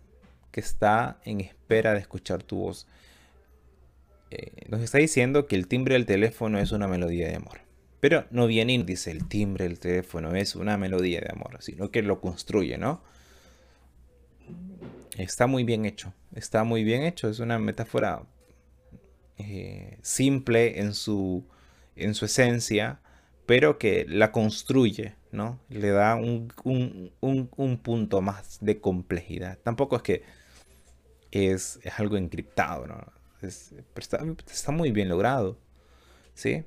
que 0.55 0.61
está 0.61 1.19
en 1.25 1.41
espera 1.41 1.95
de 1.95 1.99
escuchar 1.99 2.45
tu 2.45 2.59
voz. 2.59 2.87
Eh, 4.31 4.53
nos 4.69 4.83
está 4.83 4.99
diciendo 4.99 5.47
que 5.47 5.57
el 5.57 5.67
timbre 5.67 5.95
del 5.95 6.07
teléfono 6.07 6.61
es 6.61 6.71
una 6.71 6.87
melodía 6.87 7.27
de 7.27 7.35
amor. 7.35 7.61
Pero 7.99 8.27
no 8.31 8.47
viene 8.47 8.81
dice 8.85 9.11
el 9.11 9.27
timbre 9.27 9.65
del 9.65 9.81
teléfono 9.81 10.33
es 10.37 10.55
una 10.55 10.77
melodía 10.77 11.21
de 11.21 11.33
amor, 11.33 11.57
sino 11.59 11.91
que 11.91 12.03
lo 12.03 12.21
construye, 12.21 12.79
¿no? 12.79 13.03
Está 15.17 15.47
muy 15.47 15.65
bien 15.65 15.85
hecho, 15.85 16.13
está 16.35 16.65
muy 16.65 16.83
bien 16.83 17.03
hecho, 17.03 17.29
es 17.29 17.39
una 17.39 17.59
metáfora 17.59 18.27
eh, 19.39 19.99
simple 20.03 20.81
en 20.81 20.93
su, 20.93 21.45
en 21.95 22.15
su 22.15 22.25
esencia, 22.25 23.01
pero 23.47 23.79
que 23.79 24.07
la 24.09 24.33
construye, 24.33 25.15
¿no? 25.31 25.61
Le 25.69 25.91
da 25.91 26.17
un, 26.17 26.49
punto 27.83 28.23
más 28.23 28.59
de 28.61 28.81
complejidad. 28.81 29.59
Tampoco 29.63 29.97
es 29.97 30.03
que 30.03 30.23
es, 31.31 31.81
algo 31.97 32.17
encriptado, 32.17 32.87
¿no? 32.87 33.13
está, 33.43 34.73
muy 34.73 34.91
bien 34.91 35.09
logrado, 35.09 35.59
¿sí? 36.35 36.65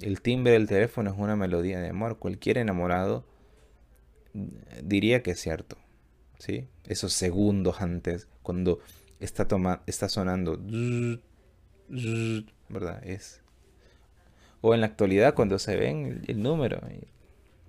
El 0.00 0.22
timbre 0.22 0.54
del 0.54 0.66
teléfono 0.66 1.10
es 1.10 1.18
una 1.18 1.36
melodía 1.36 1.80
de 1.80 1.90
amor. 1.90 2.18
Cualquier 2.18 2.58
enamorado 2.58 3.26
diría 4.82 5.22
que 5.22 5.32
es 5.32 5.40
cierto, 5.40 5.76
¿sí? 6.42 6.66
Esos 6.88 7.12
segundos 7.12 7.80
antes, 7.80 8.26
cuando 8.42 8.80
está, 9.20 9.46
toma, 9.46 9.82
está 9.86 10.08
sonando, 10.08 10.58
¿verdad? 12.68 13.06
Es 13.06 13.42
o 14.60 14.74
en 14.74 14.80
la 14.80 14.86
actualidad 14.86 15.34
cuando 15.34 15.60
se 15.60 15.76
ven 15.76 16.24
el, 16.26 16.42
número, 16.42 16.80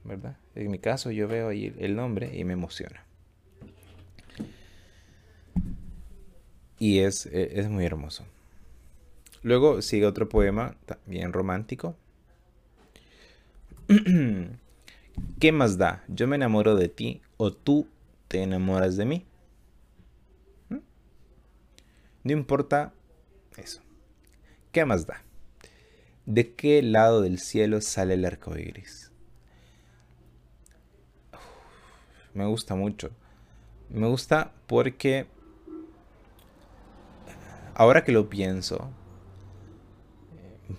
¿verdad? 0.03 0.37
En 0.55 0.71
mi 0.71 0.79
caso 0.79 1.11
yo 1.11 1.27
veo 1.27 1.49
ahí 1.49 1.71
el 1.77 1.95
nombre 1.95 2.35
y 2.35 2.43
me 2.45 2.53
emociona. 2.53 3.05
Y 6.79 6.99
es, 6.99 7.27
e, 7.27 7.59
es 7.59 7.69
muy 7.69 7.85
hermoso. 7.85 8.25
Luego 9.43 9.83
sigue 9.83 10.07
otro 10.07 10.29
poema, 10.29 10.75
también 10.85 11.31
romántico. 11.31 11.95
¿Qué 15.39 15.51
más 15.51 15.77
da? 15.77 16.03
Yo 16.07 16.27
me 16.27 16.37
enamoro 16.37 16.75
de 16.75 16.89
ti 16.89 17.21
o 17.37 17.51
tú 17.51 17.87
te 18.33 18.41
enamoras 18.41 18.97
de 18.97 19.05
mí. 19.05 19.27
¿Mm? 20.69 20.79
No 22.23 22.31
importa 22.31 22.91
eso. 23.57 23.79
¿Qué 24.71 24.83
más 24.85 25.05
da? 25.05 25.21
¿De 26.25 26.55
qué 26.55 26.81
lado 26.81 27.21
del 27.21 27.37
cielo 27.37 27.79
sale 27.79 28.15
el 28.15 28.25
arco 28.25 28.57
iris? 28.57 29.11
Me 32.33 32.47
gusta 32.47 32.73
mucho. 32.73 33.11
Me 33.91 34.07
gusta 34.07 34.51
porque 34.65 35.27
ahora 37.75 38.03
que 38.03 38.13
lo 38.13 38.31
pienso, 38.31 38.89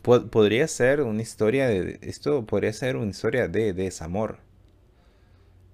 podría 0.03 0.67
ser 0.67 1.03
una 1.03 1.23
historia 1.23 1.69
de 1.69 2.01
esto 2.03 2.45
podría 2.47 2.73
ser 2.73 2.97
una 2.97 3.13
historia 3.13 3.47
de, 3.47 3.73
desamor. 3.73 4.41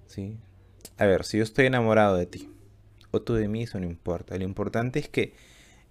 ¿Sí? 0.05 0.37
A 0.97 1.05
ver, 1.05 1.25
si 1.25 1.37
yo 1.37 1.43
estoy 1.43 1.65
enamorado 1.65 2.15
de 2.15 2.25
ti 2.25 2.49
o 3.11 3.21
tú 3.21 3.33
de 3.33 3.47
mí, 3.47 3.63
eso 3.63 3.79
no 3.79 3.85
importa. 3.85 4.37
Lo 4.37 4.43
importante 4.43 4.99
es 4.99 5.09
que 5.09 5.33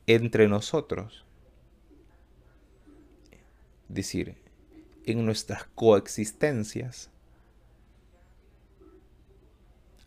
entre 0.06 0.48
nosotros 0.48 1.24
decir, 3.88 4.36
en 5.04 5.24
nuestras 5.24 5.64
coexistencias 5.74 7.10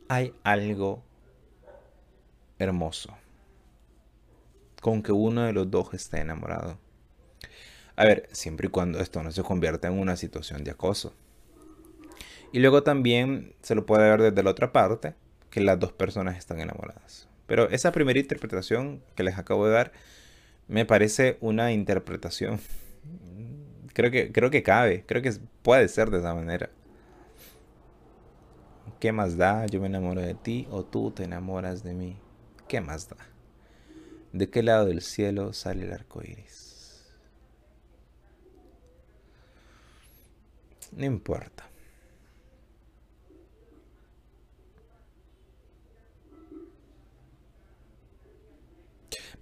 hay 0.07 0.33
algo 0.43 1.03
hermoso 2.59 3.15
con 4.81 5.01
que 5.01 5.11
uno 5.11 5.43
de 5.43 5.53
los 5.53 5.71
dos 5.71 5.93
esté 5.93 6.19
enamorado. 6.19 6.77
A 7.95 8.05
ver, 8.05 8.27
siempre 8.31 8.67
y 8.67 8.69
cuando 8.69 8.99
esto 8.99 9.23
no 9.23 9.31
se 9.31 9.43
convierta 9.43 9.87
en 9.87 9.97
una 9.97 10.17
situación 10.17 10.63
de 10.63 10.71
acoso. 10.71 11.13
Y 12.53 12.59
luego 12.59 12.83
también 12.83 13.53
se 13.61 13.75
lo 13.75 13.85
puede 13.85 14.09
ver 14.09 14.21
desde 14.21 14.43
la 14.43 14.51
otra 14.51 14.71
parte, 14.71 15.15
que 15.49 15.59
las 15.59 15.79
dos 15.79 15.91
personas 15.91 16.37
están 16.37 16.61
enamoradas. 16.61 17.27
Pero 17.47 17.69
esa 17.69 17.91
primera 17.91 18.19
interpretación 18.19 19.01
que 19.15 19.23
les 19.23 19.37
acabo 19.37 19.65
de 19.65 19.73
dar 19.73 19.91
me 20.69 20.85
parece 20.85 21.37
una 21.41 21.73
interpretación 21.73 22.61
Creo 23.93 24.09
que, 24.09 24.31
creo 24.31 24.49
que 24.49 24.63
cabe, 24.63 25.03
creo 25.05 25.21
que 25.21 25.31
puede 25.61 25.87
ser 25.87 26.09
de 26.09 26.17
esa 26.17 26.33
manera. 26.33 26.69
¿Qué 28.99 29.11
más 29.11 29.37
da? 29.37 29.67
Yo 29.67 29.79
me 29.79 29.87
enamoro 29.87 30.21
de 30.21 30.33
ti 30.33 30.67
o 30.71 30.83
tú 30.83 31.11
te 31.11 31.23
enamoras 31.25 31.83
de 31.83 31.93
mí. 31.93 32.17
¿Qué 32.67 32.81
más 32.81 33.07
da? 33.09 33.17
¿De 34.31 34.49
qué 34.49 34.63
lado 34.63 34.85
del 34.85 35.01
cielo 35.01 35.53
sale 35.53 35.85
el 35.85 35.93
arco 35.93 36.23
iris? 36.23 37.13
No 40.91 41.05
importa. 41.05 41.69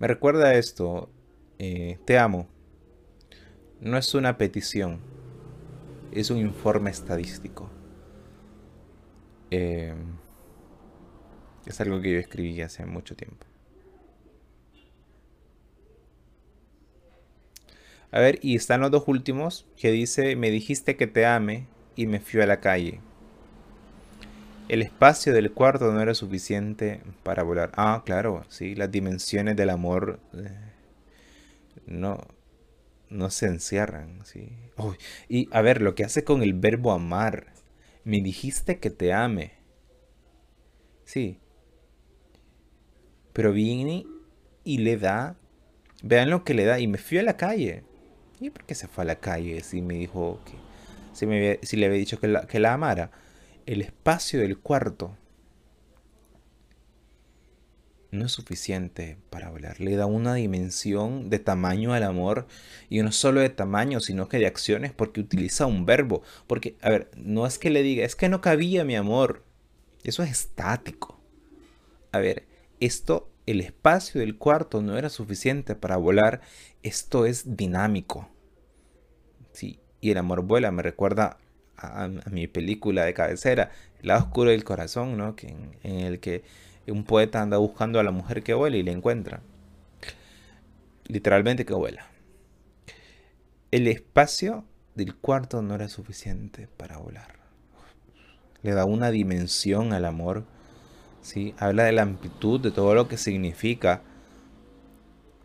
Me 0.02 0.08
recuerda 0.08 0.56
esto, 0.56 1.12
eh, 1.60 2.00
te 2.06 2.18
amo. 2.18 2.48
No 3.80 4.00
es 4.00 4.16
una 4.16 4.36
petición, 4.36 5.00
es 6.12 6.32
un 6.32 6.40
informe 6.40 6.90
estadístico. 6.90 7.70
Eh, 9.52 9.94
es 11.68 11.80
algo 11.82 12.02
que 12.02 12.14
yo 12.14 12.18
escribí 12.18 12.60
hace 12.64 12.84
mucho 12.88 13.16
tiempo. 13.16 13.46
A 18.10 18.20
ver, 18.20 18.40
y 18.42 18.56
están 18.56 18.82
los 18.82 18.90
dos 18.90 19.04
últimos 19.06 19.68
que 19.78 19.92
dice, 19.92 20.36
me 20.36 20.50
dijiste 20.50 20.98
que 20.98 21.06
te 21.06 21.28
ame 21.28 21.68
y 21.96 22.08
me 22.08 22.20
fui 22.20 22.42
a 22.42 22.48
la 22.48 22.60
calle. 22.60 23.02
El 24.72 24.82
espacio 24.82 25.34
del 25.34 25.52
cuarto 25.52 25.92
no 25.92 26.00
era 26.00 26.14
suficiente 26.14 27.02
para 27.24 27.44
volar. 27.44 27.74
Ah, 27.76 28.04
claro, 28.06 28.46
sí, 28.48 28.74
las 28.74 28.90
dimensiones 28.90 29.58
del 29.58 29.70
amor 29.70 30.22
eh, 30.34 30.48
no, 31.88 32.22
no 33.10 33.30
se 33.32 33.48
encierran, 33.48 34.26
sí. 34.26 34.48
y 35.28 35.50
a 35.52 35.62
ver, 35.62 35.82
lo 35.82 35.94
que 35.94 36.06
hace 36.06 36.24
con 36.24 36.42
el 36.42 36.54
verbo 36.54 36.94
amar. 36.94 37.48
Me 38.06 38.22
dijiste 38.22 38.80
que 38.80 38.90
te 38.90 39.12
ame. 39.12 39.52
Sí. 41.04 41.38
Pero 43.34 43.52
viene 43.52 44.06
y 44.64 44.78
le 44.78 44.96
da. 44.96 45.36
Vean 46.02 46.30
lo 46.30 46.46
que 46.46 46.54
le 46.54 46.64
da. 46.64 46.80
Y 46.80 46.88
me 46.88 46.98
fui 46.98 47.18
a 47.18 47.24
la 47.24 47.36
calle. 47.36 47.84
¿Y 48.40 48.52
por 48.52 48.64
qué 48.64 48.74
se 48.74 48.88
fue 48.88 49.04
a 49.04 49.08
la 49.08 49.20
calle 49.20 49.64
si 49.64 49.82
me 49.82 49.96
dijo 49.96 50.40
que... 50.46 50.54
Si, 51.12 51.26
me, 51.26 51.60
si 51.62 51.76
le 51.76 51.88
había 51.88 51.98
dicho 51.98 52.22
que 52.22 52.30
la, 52.30 52.48
que 52.48 52.62
la 52.62 52.72
amara? 52.72 53.12
El 53.66 53.82
espacio 53.82 54.40
del 54.40 54.58
cuarto 54.58 55.16
no 58.12 58.26
es 58.26 58.32
suficiente 58.32 59.18
para 59.30 59.50
volar. 59.50 59.80
Le 59.80 59.96
da 59.96 60.06
una 60.06 60.34
dimensión 60.34 61.30
de 61.30 61.40
tamaño 61.40 61.94
al 61.94 62.04
amor. 62.04 62.48
Y 62.90 63.02
no 63.02 63.12
solo 63.12 63.40
de 63.40 63.50
tamaño, 63.50 64.00
sino 64.00 64.28
que 64.28 64.38
de 64.38 64.48
acciones, 64.48 64.92
porque 64.92 65.22
utiliza 65.22 65.66
un 65.66 65.86
verbo. 65.86 66.22
Porque, 66.48 66.76
a 66.82 66.90
ver, 66.90 67.10
no 67.16 67.46
es 67.46 67.58
que 67.58 67.70
le 67.70 67.84
diga, 67.84 68.06
es 68.06 68.16
que 68.16 68.30
no 68.30 68.42
cabía 68.42 68.84
mi 68.84 68.96
amor. 68.96 69.44
Eso 70.04 70.24
es 70.24 70.32
estático. 70.32 71.20
A 72.12 72.20
ver, 72.20 72.48
esto 72.80 73.32
el 73.46 73.62
espacio 73.62 74.22
del 74.22 74.38
cuarto 74.38 74.82
no 74.82 74.98
era 74.98 75.10
suficiente 75.10 75.76
para 75.76 75.98
volar, 75.98 76.42
esto 76.84 77.26
es 77.26 77.58
dinámico. 77.58 78.30
Sí, 79.52 79.80
y 80.00 80.12
el 80.12 80.18
amor 80.18 80.44
vuela 80.44 80.72
me 80.72 80.84
recuerda 80.84 81.38
a, 81.82 82.08
mi 82.30 82.48
película 82.48 83.06
de 83.06 83.14
cabecera, 83.14 83.72
El 84.02 84.08
lado 84.08 84.22
oscuro 84.22 84.52
del 84.52 84.64
corazón, 84.64 85.18
¿no? 85.18 85.36
Que 85.36 85.48
en, 85.84 86.00
el 86.00 86.20
que 86.20 86.44
un 86.88 87.04
poeta 87.04 87.42
anda 87.42 87.58
buscando 87.58 88.00
a 88.00 88.04
la 88.04 88.12
mujer 88.12 88.44
que 88.44 88.54
vuela 88.54 88.78
y 88.78 88.84
la 88.84 88.92
encuentra. 88.92 89.42
Literalmente 91.06 91.66
que 91.66 91.74
vuela. 91.74 92.08
El 93.72 93.88
espacio 93.88 94.66
del 94.96 95.16
cuarto 95.16 95.62
no 95.62 95.76
era 95.76 95.88
suficiente 95.88 96.68
para 96.78 96.98
volar. 96.98 97.40
Le 98.64 98.74
da 98.74 98.86
una 98.86 99.12
dimensión 99.12 99.94
al 99.94 100.06
amor 100.06 100.46
¿sí? 101.22 101.54
Habla 101.58 101.84
de 101.84 101.92
la 101.92 102.02
amplitud, 102.02 102.60
de 102.60 102.72
todo 102.72 102.94
lo 102.94 103.08
que 103.08 103.18
significa 103.18 104.02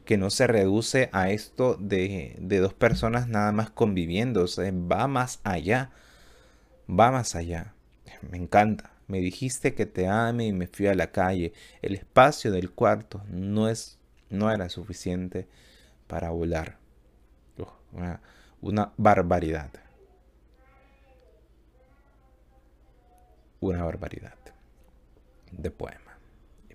que 0.05 0.17
no 0.17 0.31
se 0.31 0.47
reduce 0.47 1.11
a 1.13 1.31
esto 1.31 1.77
de, 1.81 2.37
dos 2.41 2.75
personas 2.75 3.29
nada 3.29 3.53
más 3.53 3.71
conviviendo, 3.71 4.47
va 4.91 5.09
más 5.09 5.41
allá, 5.43 5.91
va 6.89 7.11
más 7.11 7.35
allá. 7.35 7.75
Me 8.31 8.37
encanta. 8.37 8.93
Me 9.09 9.21
dijiste 9.21 9.75
que 9.75 9.87
te 9.87 10.09
ame 10.09 10.47
y 10.47 10.53
me 10.53 10.67
fui 10.67 10.87
a 10.89 10.95
la 10.95 11.13
calle. 11.13 11.53
El 11.83 11.95
espacio 11.95 12.51
del 12.51 12.73
cuarto 12.73 13.23
no, 13.29 13.69
es, 13.69 13.99
no 14.31 14.51
era 14.51 14.69
suficiente 14.69 15.47
para 16.07 16.31
volar. 16.31 16.79
una, 17.93 18.21
una 18.61 18.93
barbaridad. 18.97 19.71
Una 23.61 23.85
barbaridad 23.85 24.35
de 25.53 25.71
poema. 25.71 26.19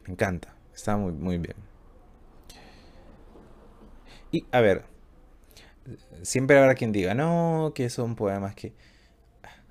Me 0.03 0.13
encanta, 0.13 0.53
está 0.73 0.97
muy, 0.97 1.11
muy 1.11 1.37
bien. 1.37 1.55
Y 4.31 4.45
a 4.51 4.61
ver, 4.61 4.85
siempre 6.21 6.57
habrá 6.57 6.75
quien 6.75 6.91
diga, 6.91 7.13
no, 7.13 7.73
que 7.75 7.89
son 7.89 8.15
poemas 8.15 8.55
que... 8.55 8.73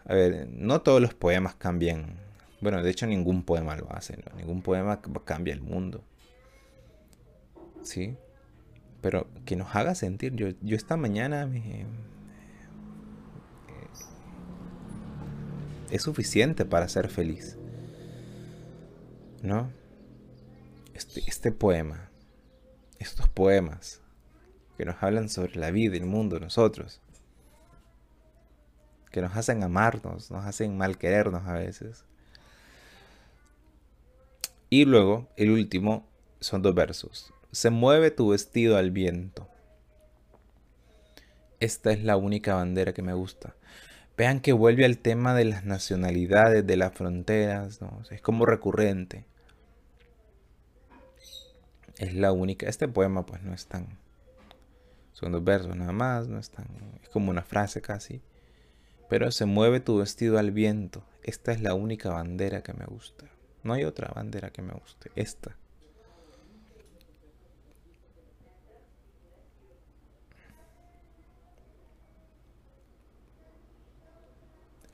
A 0.04 0.14
ver, 0.14 0.48
no 0.50 0.82
todos 0.82 1.00
los 1.00 1.14
poemas 1.14 1.54
cambian. 1.54 2.18
Bueno, 2.60 2.82
de 2.82 2.90
hecho 2.90 3.06
ningún 3.06 3.42
poema 3.42 3.76
lo 3.76 3.90
hace, 3.92 4.18
ningún 4.36 4.62
poema 4.62 5.00
cambia 5.24 5.54
el 5.54 5.60
mundo. 5.60 6.04
¿Sí? 7.82 8.16
Pero 9.00 9.26
que 9.44 9.56
nos 9.56 9.74
haga 9.74 9.94
sentir. 9.94 10.34
Yo, 10.34 10.48
yo 10.60 10.76
esta 10.76 10.96
mañana 10.96 11.46
me... 11.46 11.82
Eh, 11.82 11.86
es 15.90 16.02
suficiente 16.02 16.64
para 16.64 16.88
ser 16.88 17.08
feliz. 17.08 17.56
¿no? 19.42 19.70
Este, 20.94 21.22
este, 21.26 21.52
poema, 21.52 22.10
estos 22.98 23.28
poemas 23.28 24.02
que 24.76 24.84
nos 24.84 25.02
hablan 25.02 25.28
sobre 25.28 25.56
la 25.56 25.70
vida, 25.70 25.96
el 25.96 26.06
mundo, 26.06 26.40
nosotros, 26.40 27.00
que 29.10 29.20
nos 29.20 29.36
hacen 29.36 29.62
amarnos, 29.62 30.30
nos 30.30 30.44
hacen 30.44 30.76
mal 30.76 30.98
querernos 30.98 31.46
a 31.46 31.54
veces. 31.54 32.04
Y 34.68 34.84
luego, 34.84 35.28
el 35.36 35.50
último, 35.50 36.06
son 36.40 36.62
dos 36.62 36.74
versos. 36.74 37.32
Se 37.52 37.70
mueve 37.70 38.10
tu 38.10 38.28
vestido 38.28 38.76
al 38.76 38.90
viento. 38.90 39.48
Esta 41.58 41.92
es 41.92 42.04
la 42.04 42.16
única 42.16 42.54
bandera 42.54 42.94
que 42.94 43.02
me 43.02 43.12
gusta. 43.12 43.54
Vean 44.16 44.40
que 44.40 44.52
vuelve 44.52 44.84
al 44.84 44.98
tema 44.98 45.34
de 45.34 45.44
las 45.44 45.64
nacionalidades, 45.64 46.66
de 46.66 46.76
las 46.76 46.92
fronteras, 46.92 47.80
es 48.10 48.20
como 48.20 48.46
recurrente 48.46 49.24
es 52.00 52.14
la 52.14 52.32
única. 52.32 52.66
Este 52.66 52.88
poema 52.88 53.26
pues 53.26 53.42
no 53.42 53.52
es 53.52 53.66
tan... 53.66 53.98
Son 55.12 55.32
dos 55.32 55.44
versos 55.44 55.76
nada 55.76 55.92
más, 55.92 56.28
no 56.28 56.38
es 56.38 56.50
tan... 56.50 56.66
Es 57.02 57.10
como 57.10 57.30
una 57.30 57.42
frase 57.42 57.82
casi. 57.82 58.22
Pero 59.10 59.30
se 59.30 59.44
mueve 59.44 59.80
tu 59.80 59.98
vestido 59.98 60.38
al 60.38 60.50
viento. 60.52 61.02
Esta 61.22 61.52
es 61.52 61.60
la 61.60 61.74
única 61.74 62.08
bandera 62.08 62.62
que 62.62 62.72
me 62.72 62.86
gusta. 62.86 63.26
No 63.62 63.74
hay 63.74 63.84
otra 63.84 64.10
bandera 64.14 64.50
que 64.50 64.62
me 64.62 64.72
guste. 64.72 65.10
Esta. 65.16 65.54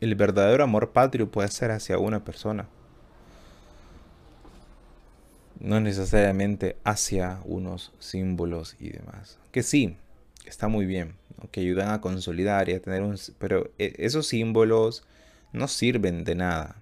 El 0.00 0.16
verdadero 0.16 0.64
amor 0.64 0.90
patrio 0.90 1.30
puede 1.30 1.48
ser 1.48 1.70
hacia 1.70 1.98
una 1.98 2.24
persona 2.24 2.68
no 5.60 5.80
necesariamente 5.80 6.76
hacia 6.84 7.40
unos 7.44 7.92
símbolos 7.98 8.76
y 8.78 8.90
demás. 8.90 9.38
Que 9.52 9.62
sí, 9.62 9.96
está 10.44 10.68
muy 10.68 10.86
bien, 10.86 11.16
que 11.50 11.60
ayudan 11.60 11.90
a 11.90 12.00
consolidar 12.00 12.68
y 12.68 12.74
a 12.74 12.80
tener 12.80 13.02
un... 13.02 13.16
Pero 13.38 13.70
e, 13.78 13.94
esos 13.98 14.26
símbolos 14.26 15.06
no 15.52 15.68
sirven 15.68 16.24
de 16.24 16.34
nada 16.34 16.76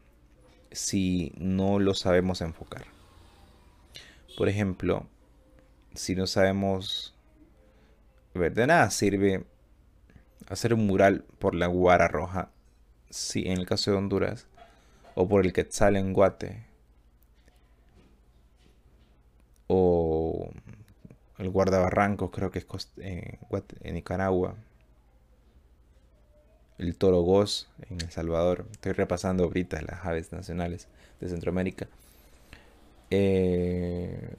si 0.73 1.33
no 1.37 1.79
lo 1.79 1.95
sabemos 1.95 2.41
enfocar. 2.41 2.87
Por 4.37 4.49
ejemplo, 4.49 5.07
si 5.95 6.15
no 6.15 6.27
sabemos... 6.27 7.15
ver, 8.35 8.55
de 8.55 8.67
nada 8.67 8.91
sirve 8.91 9.45
hacer 10.49 10.75
un 10.75 10.87
mural 10.87 11.25
por 11.39 11.55
la 11.55 11.67
Guara 11.67 12.09
Roja, 12.09 12.51
si 13.11 13.47
en 13.47 13.59
el 13.59 13.67
caso 13.67 13.91
de 13.91 13.97
Honduras, 13.97 14.47
o 15.15 15.29
por 15.29 15.45
el 15.45 15.53
Quetzal 15.53 15.97
en 15.97 16.13
Guate, 16.13 16.67
o 19.67 20.51
el 21.39 21.51
guardabarrancos, 21.51 22.31
creo 22.31 22.51
que 22.51 22.61
es 22.61 22.67
eh, 22.99 23.39
en 23.83 23.95
Nicaragua, 23.95 24.55
el 26.79 26.97
toro 26.97 27.21
goz 27.23 27.69
en 27.89 28.01
El 28.01 28.11
Salvador. 28.11 28.67
Estoy 28.73 28.93
repasando 28.93 29.45
ahorita 29.45 29.81
las 29.83 30.05
aves 30.05 30.33
nacionales 30.33 30.89
de 31.21 31.29
Centroamérica. 31.29 31.89
Eh, 33.11 34.35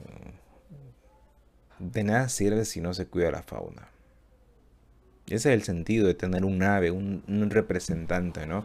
de 1.78 2.04
nada 2.04 2.28
sirve 2.28 2.64
si 2.64 2.80
no 2.80 2.94
se 2.94 3.06
cuida 3.06 3.30
la 3.30 3.42
fauna. 3.42 3.88
Ese 5.26 5.50
es 5.50 5.54
el 5.54 5.62
sentido 5.62 6.06
de 6.06 6.14
tener 6.14 6.44
un 6.44 6.62
ave, 6.62 6.90
un, 6.90 7.24
un 7.26 7.50
representante, 7.50 8.46
¿no? 8.46 8.64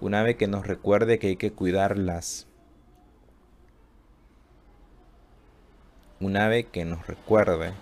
Un 0.00 0.14
ave 0.14 0.36
que 0.36 0.46
nos 0.46 0.66
recuerde 0.66 1.18
que 1.18 1.28
hay 1.28 1.36
que 1.36 1.52
cuidarlas 1.52 2.46
un 6.20 6.36
ave 6.36 6.64
que 6.64 6.84
nos 6.84 7.06
recuerde 7.06 7.72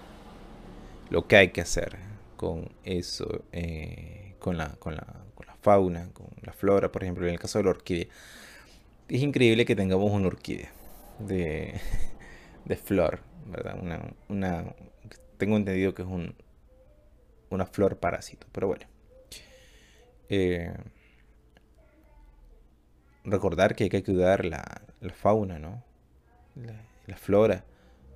lo 1.11 1.27
que 1.27 1.37
hay 1.37 1.49
que 1.51 1.61
hacer 1.61 1.97
con 2.37 2.71
eso, 2.85 3.45
eh, 3.53 4.35
con, 4.39 4.57
la, 4.57 4.71
con, 4.79 4.97
la, 4.97 5.07
fauna, 5.63 6.11
con 6.13 6.27
la 6.43 6.53
flora, 6.53 6.91
por 6.91 7.03
ejemplo, 7.03 7.27
en 7.27 7.33
el 7.33 7.39
caso 7.39 7.59
de 7.59 7.65
la 7.65 7.71
orquídea. 7.71 8.09
Es 9.09 9.23
increíble 9.23 9.65
que 9.65 9.77
tengamos 9.77 10.11
una 10.11 10.27
orquídea 10.27 10.73
de, 11.19 11.81
flor, 12.85 13.21
¿verdad? 13.47 13.79
Tengo 15.39 15.57
entendido 15.57 15.95
que 15.95 16.03
es 16.03 16.09
un, 16.09 16.35
una 17.51 17.67
flor 17.67 17.99
parásito, 17.99 18.47
pero 18.53 18.69
bueno. 18.69 18.87
Eh, 20.29 20.75
recordar 23.25 23.77
que 23.77 23.85
hay 23.85 23.91
que 23.91 24.03
cuidar 24.03 24.45
la, 24.45 24.83
fauna, 25.15 25.59
¿no? 25.59 25.83
la 27.07 27.17
flora 27.17 27.65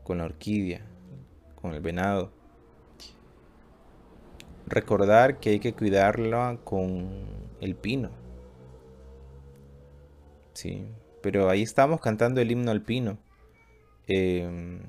con 0.08 0.18
la 0.18 0.24
orquídea, 0.24 0.80
con 1.54 1.74
el 1.74 1.82
venado. 1.82 2.32
recordar 4.66 5.38
que 5.38 5.50
hay 5.50 5.60
que 5.60 5.74
cuidarla 5.74 6.58
con 6.64 7.26
el 7.60 7.74
pino. 7.74 8.10
Sí, 10.54 10.86
pero 11.22 11.50
ahí 11.50 11.62
estamos 11.62 12.00
cantando 12.00 12.40
el 12.40 12.50
himno 12.50 12.70
al 12.70 12.82
pino. 12.82 13.18
Em, 14.06 14.80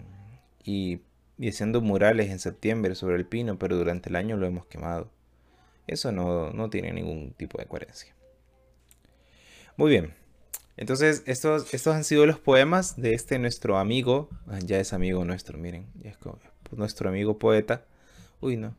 y, 0.63 1.01
y 1.37 1.49
haciendo 1.49 1.81
murales 1.81 2.29
en 2.29 2.39
septiembre 2.39 2.95
sobre 2.95 3.17
el 3.17 3.25
pino, 3.25 3.59
pero 3.59 3.75
durante 3.77 4.09
el 4.09 4.15
año 4.15 4.37
lo 4.37 4.47
hemos 4.47 4.65
quemado. 4.67 5.09
Eso 5.87 6.11
no, 6.13 6.51
no 6.51 6.69
tiene 6.69 6.93
ningún 6.93 7.33
tipo 7.33 7.57
de 7.57 7.65
coherencia. 7.65 8.13
Muy 9.75 9.89
bien. 9.91 10.18
Entonces, 10.79 11.23
estos, 11.25 11.73
estos 11.73 11.93
han 11.93 12.05
sido 12.05 12.25
los 12.25 12.39
poemas 12.39 12.95
de 12.95 13.13
este 13.13 13.37
nuestro 13.37 13.77
amigo. 13.77 14.29
Ah, 14.47 14.59
ya 14.63 14.79
es 14.79 14.93
amigo 14.93 15.25
nuestro, 15.25 15.57
miren. 15.57 15.87
Es 16.05 16.15
nuestro 16.71 17.09
amigo 17.09 17.37
poeta. 17.37 17.83
Uy, 18.39 18.55
no. 18.55 18.77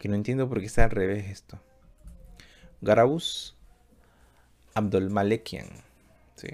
Que 0.00 0.08
no 0.08 0.16
entiendo 0.16 0.48
por 0.48 0.58
qué 0.58 0.66
está 0.66 0.82
al 0.82 0.90
revés 0.90 1.30
esto. 1.30 1.60
Garabus 2.80 3.56
Abdul 4.74 5.08
Malekian. 5.08 5.68
¿Sí? 6.34 6.48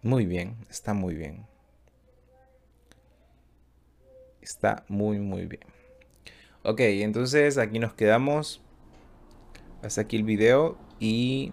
Muy 0.00 0.26
bien, 0.26 0.58
está 0.70 0.94
muy 0.94 1.16
bien. 1.16 1.44
Está 4.40 4.84
muy, 4.86 5.18
muy 5.18 5.46
bien. 5.46 5.64
Ok, 6.62 6.78
entonces 6.78 7.58
aquí 7.58 7.80
nos 7.80 7.94
quedamos. 7.94 8.62
Hasta 9.82 10.02
aquí 10.02 10.14
el 10.14 10.22
video 10.22 10.78
y 11.00 11.52